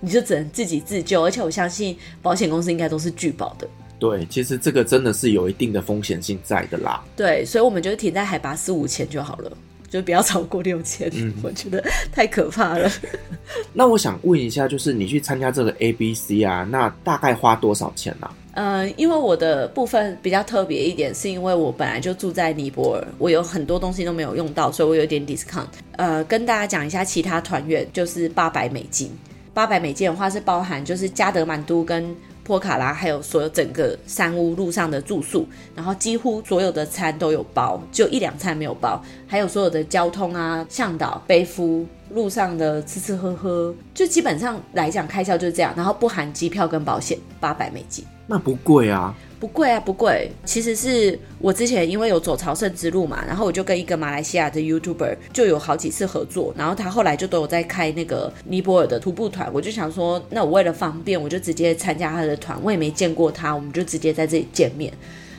[0.00, 1.22] 你就只能自己自救。
[1.24, 3.66] 而且我相信保险公司应该都是拒保的。
[3.98, 7.02] 对，其实这个真的是有一定的风险性在的啦。
[7.16, 9.50] 对，所以我们就停在海拔四五千就好了，
[9.96, 11.10] 就不要超过六千。
[11.14, 11.82] 嗯， 我觉得
[12.12, 12.90] 太可怕了。
[13.72, 18.26] 那我想问一下，就是你去参加这个 ABC 啊，那大概花多少钱呢？
[18.26, 18.34] 啊？
[18.58, 25.66] 嗯，因为我的部分比较特别一点，是因为我本来就住在尼泊尔，我有很多东西都没有用到，所以我有点 discount。
[25.92, 29.10] 呃，跟大家讲一下，其他团员就是八百美金。
[29.52, 32.14] 八百美金的话是包含就是加德满都跟
[32.46, 35.44] 波卡拉，还有所有整个山屋路上的住宿，
[35.74, 48.04] 然后几乎所有的餐都有包，就一两餐没有包，还有所有的交通啊、向导、背夫、路上的吃吃喝喝，就基本上来讲开销就是这样，然后不含机票跟保险，八百美金。
[48.28, 49.12] 那不贵啊。
[49.38, 50.30] 不贵啊，不贵。
[50.44, 64.92] 其实是我之前因为有走朝圣之路嘛，然后我就跟一个马来西亚的 YouTuber 就有好几次合作，然后他后来就都有在开那个尼泊尔的徒步团，我就想说，那我为了方便，我就直接参加他的团，我也没见过他，我们就直接在这里见面。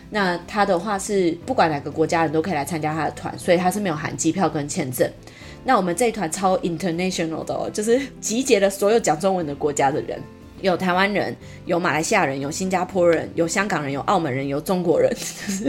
[0.10, 5.10] 那他的话是不管哪个国家人都可以来参加他的团，所以他是没有含机票跟签证。
[5.66, 10.22] 那我们这一团超 international 的哦，就是集结了所有讲中文的国家的人。
[10.62, 11.36] 有台湾人，
[11.66, 15.12] 有马来西亚人，有新加坡人，有香港人，有澳门人，有中国人。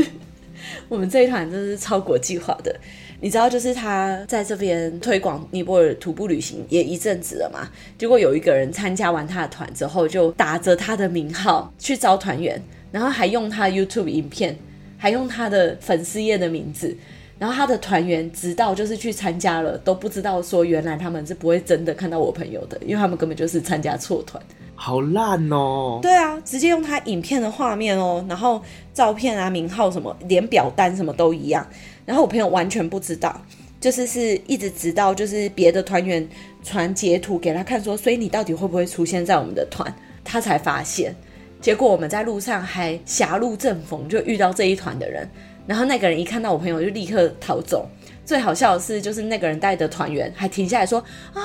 [0.88, 2.74] 我们这一团真是超国际化的。
[3.20, 7.68] 你知道，就是他在这边推广尼泊尔徒步旅行也一阵子了嘛。
[7.98, 12.62] 结果有一个人参加完他的团之后，就打着他的名号去招团员，
[12.92, 14.56] 然后还用他 YouTube 影片，
[14.96, 16.96] 还用他的粉丝页的名字。
[17.38, 24.42] 然后他的团员直到就是去参加了，都不知道说原来他们是不会真的看到我朋友的，因为他们根本就是参加错团。
[24.80, 25.98] 好烂哦！
[26.00, 28.62] 对啊，直接用他影片的画面哦，然后
[28.94, 31.66] 照片啊、名号什么，连表单什么都一样。
[32.06, 33.42] 然后我朋友完全不知道，
[33.80, 36.26] 就是是一直直到就是别的团员
[36.62, 41.12] 传截图给他看说，所以你到底会不会出现在我们的团，他才发现。
[41.60, 45.28] 结果我们在路上还狭路正逢，就遇到这一团的人，
[45.66, 47.88] 然后那个人一看到我朋友就立刻逃走。
[48.28, 51.02] 最好笑的是，就是那个人带的团员还停下来说
[51.32, 51.40] ：“啊，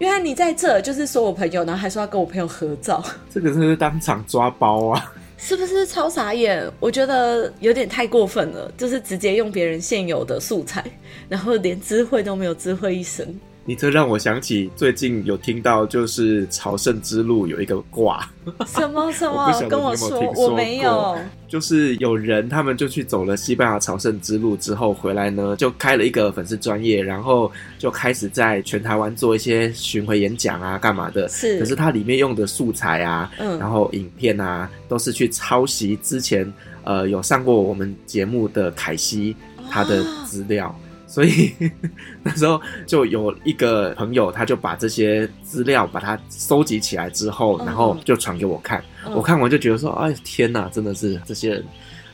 [0.00, 3.00] 原来你在这，就是说我朋友，然后还说要跟我朋友合照。
[3.32, 5.14] ”这个是不是当场抓包啊？
[5.38, 6.68] 是不是超傻眼？
[6.80, 10.84] 我觉得有点太过分了，就是直接用别人现有的素材，
[11.28, 13.24] 然后连知会都没有知会一声。
[13.66, 18.28] 你这让我想起最近有听到，就是朝圣之路有一个卦，
[18.66, 19.46] 什么 什么？
[19.46, 21.16] 我跟我说，我没有。
[21.48, 31.26] 就是有人他们就去走了西班牙朝圣之路之后回来呢，就开了一个粉丝专业，然后就开始在全台湾做一些巡回演讲啊，干嘛的。
[31.28, 31.58] 是。
[31.58, 36.52] 可是它里面用的素材啊，嗯，然后影片啊，都是去抄袭之前
[36.82, 39.34] 呃有上过我们节目的凯西
[39.70, 40.66] 他的资料。
[40.66, 40.74] 啊
[41.14, 41.54] 所以
[42.24, 48.82] 那时候就有一个朋友，他就把这些资料把它收集起来之后，然后就传给我看。
[49.14, 51.64] 我看完就觉得说：“哎，天哪，真的是这些人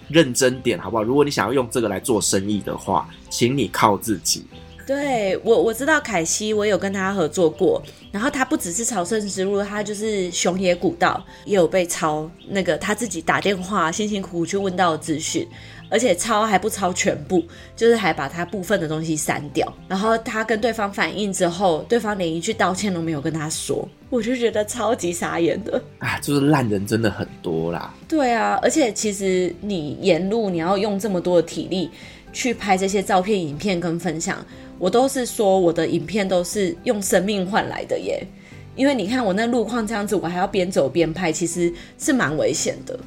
[0.08, 1.02] 认真点好不好？
[1.02, 4.44] 如果你想要用这个来做生意的话，请你靠自己。”
[4.86, 7.82] 对，我我知道凯西，我有跟他合作过。
[8.12, 12.30] 然后他不只是朝圣之路，他就是熊野古道也有被抄。
[12.48, 15.48] 那个他自己打电话辛辛苦苦去问到的资讯。
[15.90, 19.70] 而且抄还不抄全部，就是还把他部分的东西删掉。
[19.88, 25.82] 然后他跟对方反映之后，对方连一句道歉都没有跟他说，我就觉得超级傻眼的。
[25.98, 27.92] 啊，就是烂人真的很多啦。
[28.08, 31.90] 对啊，而且其实你沿路你要用这么多的体力
[32.32, 34.38] 去拍这些照片、影片跟分享，
[34.78, 38.24] 我都是说我的影片都是用生命换来的耶。
[38.76, 42.98] 因为你看我那路况这样子，我还要边走边拍，其实是蛮危险的。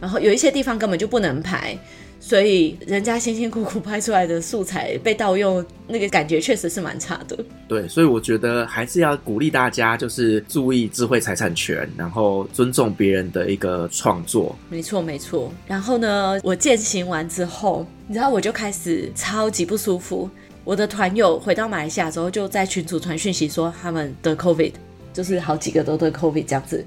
[0.00, 1.76] 然后有一些地方根本就不能拍。
[2.20, 7.38] 所以人家辛辛苦苦拍出来的素材被盗用，那个感觉确实是蛮差的。
[7.68, 14.54] 对，所以我觉得还是要鼓励大家，就是注意智慧财产权，然后尊重别人的一个创作。
[14.68, 15.52] 没错，没错。
[15.66, 20.28] 然后呢，我践行完之后，你知道我就开始超级不舒服。
[20.64, 24.72] 我的团友回到马来西亚之后，就在群组传讯息说他们得 COVID，
[25.14, 26.84] 就是好几个都得 COVID 这样子。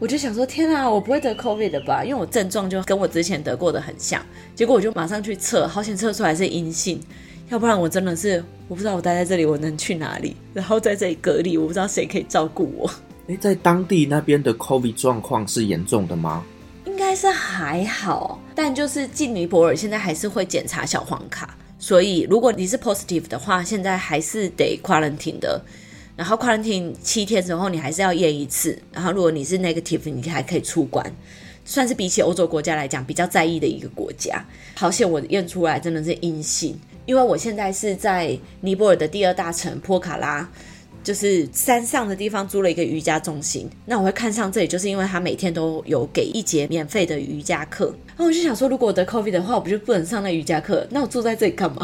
[0.00, 2.04] 我就想说，天啊，我不会得 COVID 的吧？
[2.04, 4.24] 因为我症状就跟我之前得过的很像。
[4.54, 7.00] 结果我就马上去测，好险测出来是阴性，
[7.48, 12.88] 要不然我真的是我不知道我待在这里我能去哪里，然后在这里隔离，我不知道谁可以照顾我。
[13.26, 16.44] 诶，在当地那边的 COVID 状况是严重的吗？
[16.86, 25.60] 应该是还好，但就是进尼泊尔现在还是会检查小黄卡，所以如果你是 positive 的话，现在还是得 quarantine 的。
[26.18, 28.76] 然后 quarantine 七天之后，你还是要验一次。
[28.92, 31.06] 然后如果你是 negative，你还可以出关，
[31.64, 34.44] 算是比起欧洲国家来讲比较在意的一个国家。
[34.74, 40.50] 好险我验出来真的是阴性，因为我现在是在尼泊尔的第二大城波卡拉。
[41.08, 47.86] 就是山上的地方租了一个瑜伽中心，那我会看上这里，就是因为他每天都有给一节免费的瑜伽课。
[48.08, 50.86] 然后我就想说，如果我得 COVID 的话，我不就不能上那瑜伽课？
[50.90, 51.80] 那我住在这里干嘛？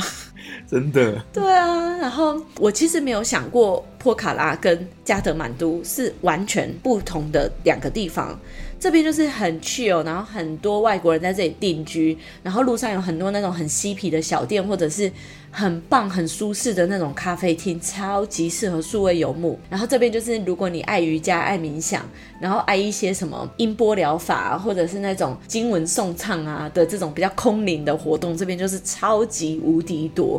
[0.70, 1.24] 真的？
[1.32, 1.96] 对啊。
[1.96, 8.38] 然后我其实没有想过，波卡拉跟加德满都是完全不同的两个地方。
[8.84, 15.10] 这边就是很 chill，然后很多外国人在这里定居，然后路上有很多那种很嬉皮的小店，或者是
[15.50, 19.58] 很棒、很舒适的那种咖啡厅，超级适合数位游牧。
[19.70, 22.06] 然后这边就是如果你爱瑜伽、爱冥想，
[22.38, 30.38] 然后爱一些什么音波疗法，或者是那种经文诵唱啊的这种比较空灵的活动，这边就是超级无敌多，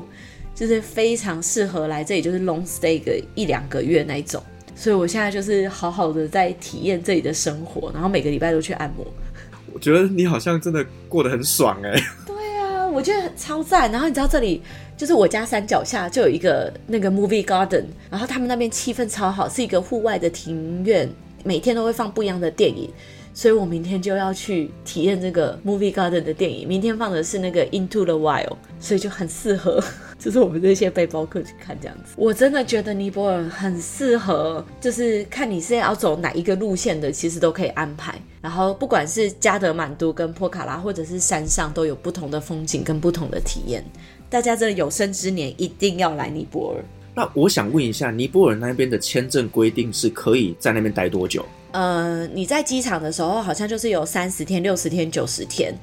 [0.54, 4.40] 就是非常适合来这里，就是 long stay 个一两个月那一种。
[4.76, 9.06] 所以我现在就是好好的在体验这里的生活，然后每个礼拜都去按摩。
[9.74, 11.92] 我觉得你好像真的过得很爽哎。
[12.26, 13.92] 对啊，我觉得超赞。
[13.92, 14.62] 然后你知道这里
[14.96, 21.10] 就是我家山脚下就有一个那个 movie garden，然后他们那边气氛超好，是一个户外的庭院，
[21.44, 22.90] 每天都会放不一样的电影。
[23.36, 26.66] 所以我明天就要去体验这个 movie garden 的电影。
[26.66, 29.84] 明天放的是那个 Into the Wild，所以就很适合，
[30.18, 32.14] 就是我们这些背包客去看这样子。
[32.16, 38.16] 我真的觉得尼泊尔很适合，就是看你是要走哪一个路线的，其实都可以安排。
[38.42, 43.84] 然后不管是加德满都跟波卡拉，或者是山上，都有不同的风景跟不同的体验。
[44.30, 46.84] 大家这有生之年一定要来尼泊尔。
[47.16, 51.46] 那我想问一下，尼泊尔那边的签证规定是可以在那边待多久？
[51.72, 55.74] 呃，你在机场的时候好像就是有三十天、六十天、九十天。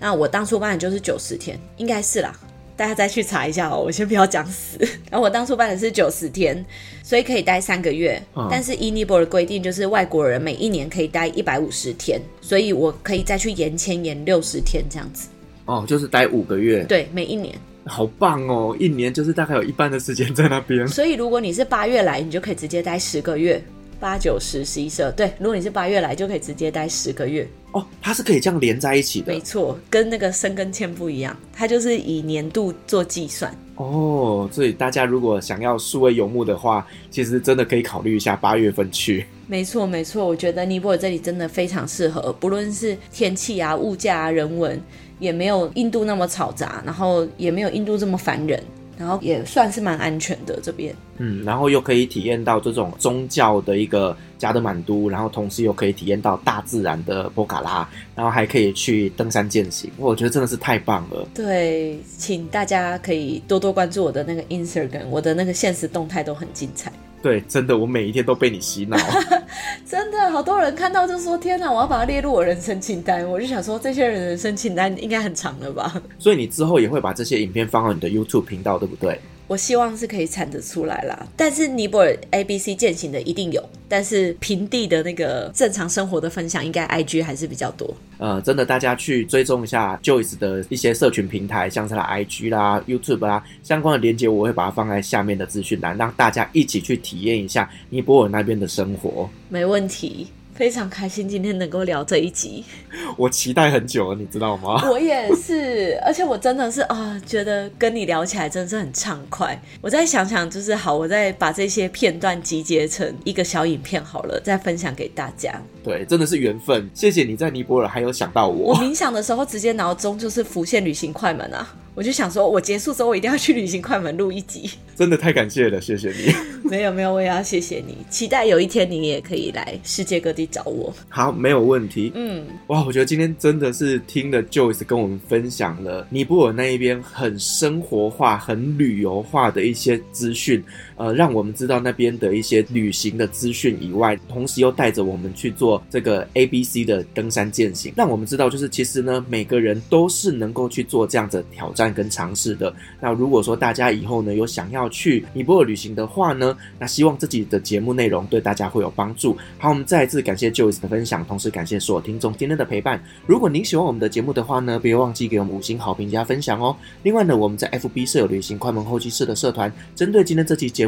[0.00, 2.34] 那我当初办的就是九十天，应该是啦。
[2.74, 4.78] 大家再去查一下哦，我先不要讲死。
[5.10, 6.64] 然后我当初办的是九十天，
[7.02, 8.22] 所以可以待三个月。
[8.36, 15.28] 嗯、 但是尼泊尔的规定就是外国人每一年可以待一百五十天，所以我可以再去延签延六十天这样子。
[15.64, 16.84] 哦，就是待五个月。
[16.84, 17.54] 对，每一年。
[17.84, 20.86] 好棒哦，一年就是大概有一半的时间在那边。
[20.88, 23.62] 所以如果你是八月来，你就可以直接待十个月。
[24.00, 27.84] 八九十十一十二，对，如果你是八月来，就可以直接待十个月哦。
[28.00, 34.48] 它是可以这样连在一起的，没错，跟那个生根签不一样，它就是以年度做计算哦。
[34.52, 39.26] 所以大家如果想要数位游牧的话，其实真的可以考虑一下八月份去。
[39.48, 44.80] 没错，没错，我觉得尼泊尔这里真的非常适合，不论是天气啊、物价啊、人文，
[45.18, 48.62] 也没有印度那么嘈杂，然后也没有印度这么烦人。
[48.98, 61.28] 然后也算是蛮安全的这边，嗯，然后又可以体验到这种宗教的一个加德满都，然后同时又可以体验到大自然的波卡拉，然后还可以去登山践行，我觉得真的是太棒了。
[61.32, 66.92] 对，请大家可以多多关注我的那个 Instagram，我的那个现实动态都很精彩。
[67.22, 68.96] 对，真的，我每一天都被你洗脑。
[69.84, 76.00] 真的，好多人看到就说：“天哪，我要把它列入我人生清单。”我就想说，这些人人生清单应该很长了吧？
[76.18, 79.20] 所以你之后也会把这些影片放到你的 YouTube 频道，对不对？
[79.48, 87.92] 我希望是可以产得出来啦，但是尼泊尔 ABC 践行的一定有，但是平地的那个正常生活的分享，应该 IG 还是比较多。
[88.18, 99.28] 呃，真的，大家去追踪一下 Joyce 的一些社群平台，像是他 IG 啦、YouTube 啦相关的连接，我会把它放在下面的资讯栏，让大家一起去体验一下尼泊尔那边的生活。
[99.48, 100.28] 没问题。
[100.58, 102.64] 非常开心今天能够聊这一集，
[103.16, 104.82] 我期待很久了，你知道吗？
[104.90, 109.56] 我也是，而且我真的是啊，觉得跟你聊起来真的是很畅快。
[109.80, 115.62] 我再想想，就是好，我再把这些片段集结成一个小影片好了，再分享给大家。
[115.84, 118.72] 对，真的是缘分，谢谢你在尼泊尔还有想到我。
[118.72, 121.72] 我冥想的时候，直接脑中就是浮现旅行快门啊。
[121.98, 124.70] 我就想说，我结束之后我一定要去旅行快门录一集。
[124.94, 126.32] 真的太感谢了，谢谢你。
[126.70, 127.96] 没有没有，我也要谢谢你。
[128.08, 130.94] 期待有一天你也可以来世界各地找我。
[131.08, 132.12] 好，没有问题。
[132.14, 140.62] 嗯，哇，我觉得今天真的是听了 Joyce 跟我们分享了尼泊尔那一边很生活化、很旅游化的一些资讯，
[140.98, 152.74] 呃，让我们知道那边的一些旅行的资讯以外，同时又带着我们去做这个 ABC 的登山践行，让我们知道，就是其实呢，每个人都是能够去做这样子挑战跟尝试的。
[153.00, 159.36] 那如果说大家以后呢有想要去尼泊尔旅行的话呢，那希望自己的节目内容对大家会有帮助。
[159.56, 163.00] 好，我们再一次感谢 Joyce 的分享，同时感谢所有听众今天的陪伴。
[163.24, 166.76] 如果您喜欢我们的节目的话呢，别忘记给我们五星好评加分享哦。
[167.04, 170.87] 另外呢，我们在 FB 设有旅行快门后期室的社团，针对今天这期节目，